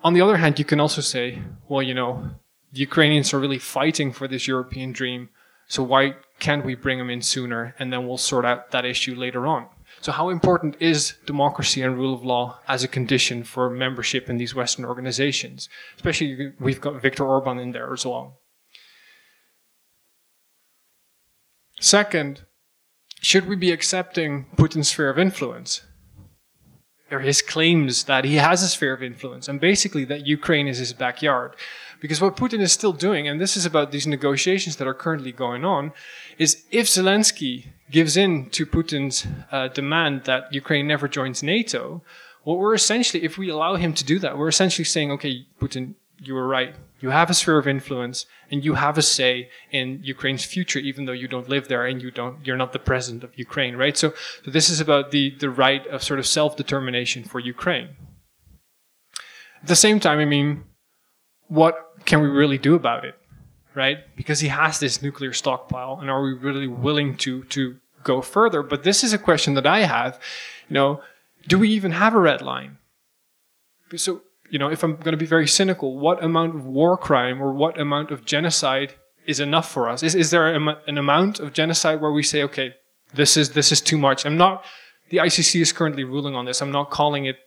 on 0.03 0.13
the 0.13 0.21
other 0.21 0.37
hand, 0.37 0.59
you 0.59 0.65
can 0.65 0.81
also 0.81 1.01
say, 1.01 1.39
well, 1.69 1.81
you 1.81 1.93
know, 1.93 2.29
the 2.73 2.79
Ukrainians 2.79 3.33
are 3.33 3.39
really 3.39 3.57
fighting 3.57 4.11
for 4.11 4.27
this 4.27 4.47
European 4.47 4.91
dream. 4.91 5.29
So 5.67 5.81
why 5.81 6.15
can't 6.39 6.65
we 6.65 6.75
bring 6.75 6.97
them 6.97 7.09
in 7.09 7.21
sooner 7.21 7.75
and 7.79 7.91
then 7.91 8.07
we'll 8.07 8.17
sort 8.17 8.45
out 8.45 8.71
that 8.71 8.85
issue 8.85 9.15
later 9.15 9.47
on? 9.47 9.67
So 10.01 10.11
how 10.11 10.29
important 10.29 10.75
is 10.79 11.15
democracy 11.25 11.81
and 11.81 11.97
rule 11.97 12.13
of 12.13 12.23
law 12.23 12.59
as 12.67 12.83
a 12.83 12.87
condition 12.87 13.43
for 13.43 13.69
membership 13.69 14.29
in 14.29 14.37
these 14.37 14.53
Western 14.53 14.85
organizations? 14.85 15.69
Especially 15.95 16.53
we've 16.59 16.81
got 16.81 17.01
Viktor 17.01 17.25
Orban 17.25 17.57
in 17.59 17.71
there 17.71 17.91
as 17.91 18.05
well. 18.05 18.39
Second, 21.79 22.45
should 23.21 23.47
we 23.47 23.55
be 23.55 23.71
accepting 23.71 24.45
Putin's 24.55 24.89
sphere 24.89 25.09
of 25.09 25.17
influence? 25.17 25.81
Or 27.11 27.19
his 27.19 27.41
claims 27.41 28.05
that 28.05 28.25
he 28.25 28.35
has 28.35 28.61
a 28.63 28.67
sphere 28.67 28.93
of 28.93 29.03
influence 29.03 29.47
and 29.47 29.59
basically 29.59 30.05
that 30.05 30.27
Ukraine 30.27 30.67
is 30.67 30.79
his 30.79 30.93
backyard. 30.93 31.55
Because 32.01 32.21
what 32.21 32.37
Putin 32.37 32.59
is 32.59 32.71
still 32.71 32.93
doing, 32.93 33.27
and 33.27 33.39
this 33.39 33.55
is 33.57 33.65
about 33.65 33.91
these 33.91 34.07
negotiations 34.07 34.75
that 34.77 34.87
are 34.87 34.93
currently 34.93 35.31
going 35.31 35.63
on, 35.65 35.91
is 36.37 36.63
if 36.71 36.87
Zelensky 36.87 37.67
gives 37.89 38.17
in 38.17 38.49
to 38.51 38.65
Putin's 38.65 39.27
uh, 39.51 39.67
demand 39.69 40.23
that 40.25 40.53
Ukraine 40.53 40.87
never 40.87 41.07
joins 41.07 41.41
NATO, 41.41 42.01
what 42.43 42.59
we're 42.59 42.73
essentially, 42.73 43.23
if 43.23 43.37
we 43.37 43.49
allow 43.49 43.75
him 43.75 43.93
to 43.93 44.03
do 44.03 44.19
that, 44.19 44.37
we're 44.37 44.47
essentially 44.47 44.85
saying, 44.85 45.11
okay, 45.11 45.47
Putin, 45.59 45.95
you 46.19 46.33
were 46.33 46.47
right. 46.47 46.75
You 46.99 47.09
have 47.09 47.29
a 47.29 47.33
sphere 47.33 47.57
of 47.57 47.67
influence 47.67 48.25
and 48.51 48.63
you 48.63 48.75
have 48.75 48.97
a 48.97 49.01
say 49.01 49.49
in 49.71 49.99
Ukraine's 50.03 50.45
future, 50.45 50.79
even 50.79 51.05
though 51.05 51.11
you 51.11 51.27
don't 51.27 51.49
live 51.49 51.67
there 51.67 51.85
and 51.85 52.01
you 52.01 52.11
don't, 52.11 52.45
you're 52.45 52.57
not 52.57 52.71
the 52.71 52.79
president 52.79 53.23
of 53.23 53.37
Ukraine, 53.37 53.75
right? 53.75 53.97
So, 53.97 54.13
so 54.43 54.51
this 54.51 54.69
is 54.69 54.79
about 54.79 55.11
the, 55.11 55.35
the 55.39 55.49
right 55.49 55.85
of 55.87 56.03
sort 56.03 56.19
of 56.19 56.27
self-determination 56.27 57.23
for 57.23 57.39
Ukraine. 57.39 57.89
At 59.61 59.67
the 59.67 59.75
same 59.75 59.99
time, 59.99 60.19
I 60.19 60.25
mean, 60.25 60.63
what 61.47 61.75
can 62.05 62.21
we 62.21 62.27
really 62.27 62.57
do 62.57 62.75
about 62.75 63.05
it? 63.05 63.15
Right? 63.73 63.99
Because 64.15 64.39
he 64.39 64.47
has 64.47 64.79
this 64.79 65.01
nuclear 65.01 65.33
stockpile, 65.33 65.99
and 65.99 66.09
are 66.09 66.23
we 66.23 66.33
really 66.33 66.67
willing 66.67 67.17
to 67.17 67.43
to 67.45 67.77
go 68.03 68.21
further? 68.21 68.63
But 68.63 68.83
this 68.83 69.03
is 69.03 69.11
a 69.11 69.17
question 69.17 69.53
that 69.55 69.67
I 69.67 69.79
have. 69.79 70.19
You 70.69 70.75
know, 70.75 71.01
do 71.47 71.59
we 71.59 71.69
even 71.69 71.91
have 71.91 72.15
a 72.15 72.19
red 72.19 72.41
line? 72.41 72.77
So, 73.95 74.21
you 74.49 74.57
know, 74.57 74.69
if 74.69 74.83
I'm 74.83 74.95
going 74.95 75.11
to 75.11 75.17
be 75.17 75.25
very 75.25 75.47
cynical, 75.47 75.99
what 75.99 76.23
amount 76.23 76.55
of 76.55 76.65
war 76.65 76.97
crime 76.97 77.41
or 77.41 77.53
what 77.53 77.79
amount 77.79 78.11
of 78.11 78.25
genocide 78.25 78.93
is 79.25 79.39
enough 79.39 79.69
for 79.69 79.89
us? 79.89 80.03
Is 80.03 80.15
is 80.15 80.31
there 80.31 80.47
an 80.53 80.97
amount 80.97 81.39
of 81.39 81.53
genocide 81.53 81.99
where 82.01 82.11
we 82.11 82.23
say, 82.23 82.43
okay, 82.43 82.75
this 83.13 83.35
is 83.35 83.51
this 83.51 83.71
is 83.71 83.81
too 83.81 83.97
much? 83.97 84.25
I'm 84.25 84.37
not 84.37 84.63
the 85.09 85.17
ICC 85.17 85.61
is 85.61 85.71
currently 85.71 86.03
ruling 86.03 86.35
on 86.35 86.45
this. 86.45 86.61
I'm 86.61 86.71
not 86.71 86.89
calling 86.89 87.25
it. 87.25 87.37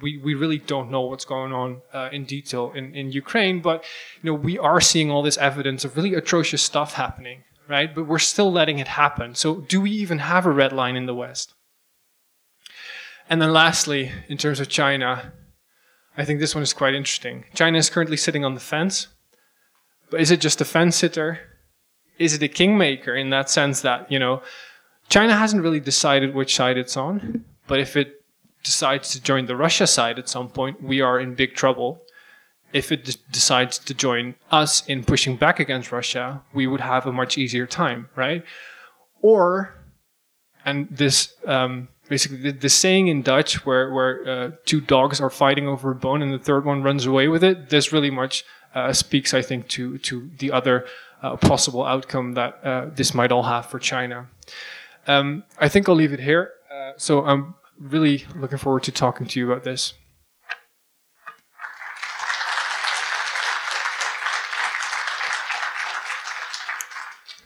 We 0.00 0.18
we 0.18 0.34
really 0.34 0.58
don't 0.58 0.90
know 0.90 1.02
what's 1.02 1.24
going 1.24 1.52
on 1.52 1.82
uh, 1.92 2.08
in 2.12 2.24
detail 2.24 2.72
in, 2.74 2.94
in 2.94 3.12
Ukraine, 3.12 3.60
but 3.60 3.84
you 4.22 4.30
know 4.30 4.34
we 4.34 4.58
are 4.58 4.80
seeing 4.80 5.10
all 5.10 5.22
this 5.22 5.38
evidence 5.38 5.84
of 5.84 5.96
really 5.96 6.14
atrocious 6.14 6.62
stuff 6.62 6.94
happening, 6.94 7.44
right? 7.68 7.94
But 7.94 8.06
we're 8.06 8.18
still 8.18 8.50
letting 8.50 8.78
it 8.78 8.88
happen. 8.88 9.34
So 9.34 9.60
do 9.60 9.80
we 9.80 9.90
even 9.90 10.18
have 10.18 10.46
a 10.46 10.50
red 10.50 10.72
line 10.72 10.96
in 10.96 11.06
the 11.06 11.14
West? 11.14 11.54
And 13.28 13.40
then 13.40 13.52
lastly, 13.52 14.10
in 14.28 14.38
terms 14.38 14.60
of 14.60 14.68
China, 14.68 15.32
I 16.16 16.24
think 16.24 16.40
this 16.40 16.54
one 16.54 16.62
is 16.62 16.72
quite 16.72 16.94
interesting. 16.94 17.44
China 17.54 17.78
is 17.78 17.90
currently 17.90 18.16
sitting 18.16 18.44
on 18.44 18.54
the 18.54 18.60
fence, 18.60 19.08
but 20.10 20.20
is 20.20 20.30
it 20.30 20.40
just 20.40 20.60
a 20.60 20.64
fence 20.64 20.96
sitter? 20.96 21.38
Is 22.18 22.34
it 22.34 22.42
a 22.42 22.48
kingmaker 22.48 23.14
in 23.14 23.30
that 23.30 23.50
sense 23.50 23.82
that 23.82 24.10
you 24.10 24.18
know? 24.18 24.42
China 25.08 25.34
hasn't 25.34 25.62
really 25.62 25.80
decided 25.80 26.34
which 26.34 26.54
side 26.54 26.78
it's 26.78 26.96
on, 26.96 27.44
but 27.66 27.80
if 27.80 27.96
it 27.96 28.19
decides 28.62 29.10
to 29.10 29.22
join 29.22 29.46
the 29.46 29.56
Russia 29.56 29.86
side 29.86 30.18
at 30.18 30.28
some 30.28 30.48
point, 30.48 30.82
we 30.82 31.00
are 31.00 31.18
in 31.18 31.34
big 31.34 31.54
trouble. 31.54 32.02
If 32.72 32.92
it 32.92 33.18
decides 33.32 33.78
to 33.78 33.94
join 33.94 34.36
us 34.50 34.86
in 34.86 35.02
pushing 35.04 35.36
back 35.36 35.58
against 35.58 35.90
Russia, 35.90 36.42
we 36.54 36.66
would 36.66 36.80
have 36.80 37.06
a 37.06 37.12
much 37.12 37.36
easier 37.36 37.66
time, 37.66 38.08
right? 38.14 38.44
Or, 39.22 39.74
and 40.64 40.88
this 40.88 41.34
um, 41.46 41.88
basically 42.08 42.38
the, 42.38 42.52
the, 42.52 42.68
saying 42.68 43.08
in 43.08 43.22
Dutch 43.22 43.64
where 43.66 43.90
where 43.92 44.28
uh, 44.28 44.50
two 44.66 44.80
dogs 44.80 45.20
are 45.20 45.30
fighting 45.30 45.66
over 45.66 45.90
a 45.90 45.94
bone 45.94 46.22
and 46.22 46.32
the 46.32 46.38
third 46.38 46.64
one 46.64 46.82
runs 46.82 47.06
away 47.06 47.28
with 47.28 47.42
it. 47.42 47.70
This 47.70 47.92
really 47.92 48.10
much 48.10 48.44
uh, 48.74 48.92
speaks, 48.92 49.34
I 49.34 49.42
think, 49.42 49.68
to 49.68 49.98
to 49.98 50.30
the 50.38 50.52
other 50.52 50.86
uh, 51.22 51.36
possible 51.36 51.84
outcome 51.84 52.34
that 52.34 52.60
uh, 52.64 52.86
this 52.94 53.14
might 53.14 53.32
all 53.32 53.44
have 53.44 53.66
for 53.66 53.78
China. 53.78 54.28
Um, 55.06 55.44
I 55.58 55.68
think 55.68 55.88
I'll 55.88 55.94
leave 55.94 56.12
it 56.12 56.20
here. 56.20 56.52
Uh, 56.72 56.92
so 56.96 57.24
I'm 57.24 57.54
really 57.80 58.26
looking 58.36 58.58
forward 58.58 58.82
to 58.84 58.92
talking 58.92 59.26
to 59.26 59.40
you 59.40 59.50
about 59.50 59.64
this. 59.64 59.94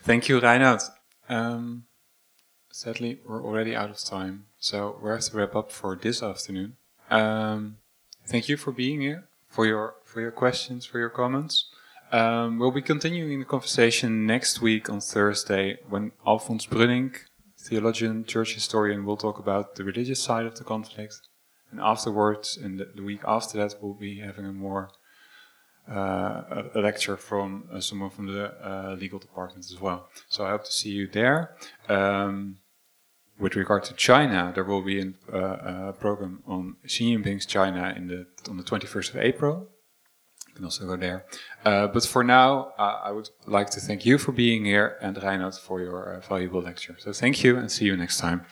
Thank 0.03 0.29
you, 0.29 0.39
Reinout. 0.39 0.83
Um, 1.29 1.85
sadly, 2.71 3.19
we're 3.25 3.43
already 3.43 3.75
out 3.75 3.89
of 3.89 3.97
time, 4.03 4.45
so 4.59 4.99
we 5.01 5.09
have 5.09 5.21
to 5.21 5.37
wrap 5.37 5.55
up 5.55 5.71
for 5.71 5.95
this 5.95 6.21
afternoon. 6.21 6.75
Um, 7.09 7.77
thank 8.27 8.47
you 8.47 8.55
for 8.55 8.71
being 8.71 9.01
here, 9.01 9.23
for 9.47 9.65
your 9.65 9.95
for 10.03 10.21
your 10.21 10.29
questions, 10.29 10.85
for 10.85 10.99
your 10.99 11.09
comments. 11.09 11.69
Um, 12.11 12.59
we'll 12.59 12.69
be 12.69 12.83
continuing 12.83 13.39
the 13.39 13.45
conversation 13.45 14.27
next 14.27 14.61
week 14.61 14.91
on 14.91 15.01
Thursday 15.01 15.79
when 15.89 16.11
Alfons 16.25 16.67
Brüning 16.69 17.15
theologian, 17.67 18.25
church 18.25 18.53
historian, 18.53 19.05
will 19.05 19.17
talk 19.17 19.39
about 19.39 19.75
the 19.75 19.83
religious 19.83 20.21
side 20.21 20.45
of 20.45 20.55
the 20.55 20.63
conflict. 20.63 21.15
And 21.71 21.79
afterwards, 21.79 22.57
in 22.57 22.77
the, 22.77 22.85
the 22.95 23.03
week 23.03 23.21
after 23.25 23.57
that, 23.57 23.75
we'll 23.81 23.93
be 23.93 24.19
having 24.19 24.45
a 24.45 24.53
more 24.53 24.91
uh, 25.89 26.63
a, 26.73 26.79
lecture 26.79 27.17
from 27.17 27.67
uh, 27.71 27.79
someone 27.79 28.09
from 28.09 28.27
the 28.27 28.45
uh, 28.65 28.95
legal 28.99 29.19
department 29.19 29.65
as 29.65 29.79
well. 29.79 30.09
So 30.29 30.45
I 30.45 30.51
hope 30.51 30.65
to 30.65 30.71
see 30.71 30.89
you 30.89 31.07
there. 31.07 31.55
Um, 31.89 32.57
with 33.37 33.55
regard 33.55 33.83
to 33.85 33.93
China, 33.93 34.51
there 34.55 34.63
will 34.63 34.81
be 34.81 34.99
an, 34.99 35.15
uh, 35.31 35.89
a 35.89 35.93
program 35.93 36.41
on 36.47 36.77
Xi 36.85 37.15
Jinping's 37.15 37.45
China 37.45 37.93
in 37.95 38.07
the 38.07 38.27
on 38.49 38.57
the 38.57 38.63
21st 38.63 39.09
of 39.09 39.17
April 39.17 39.67
can 40.55 40.63
also 40.63 40.85
go 40.85 40.95
there. 40.95 41.25
Uh, 41.63 41.87
but 41.87 42.05
for 42.05 42.23
now, 42.23 42.73
uh, 42.77 43.01
I 43.03 43.11
would 43.11 43.29
like 43.45 43.69
to 43.71 43.79
thank 43.79 44.05
you 44.05 44.17
for 44.17 44.31
being 44.31 44.65
here 44.65 44.97
and 45.01 45.15
Reinout 45.17 45.59
for 45.59 45.81
your 45.81 46.15
uh, 46.15 46.19
valuable 46.21 46.61
lecture. 46.61 46.95
So 46.99 47.11
thank 47.13 47.43
you 47.43 47.57
and 47.57 47.71
see 47.71 47.85
you 47.85 47.95
next 47.97 48.17
time. 48.19 48.45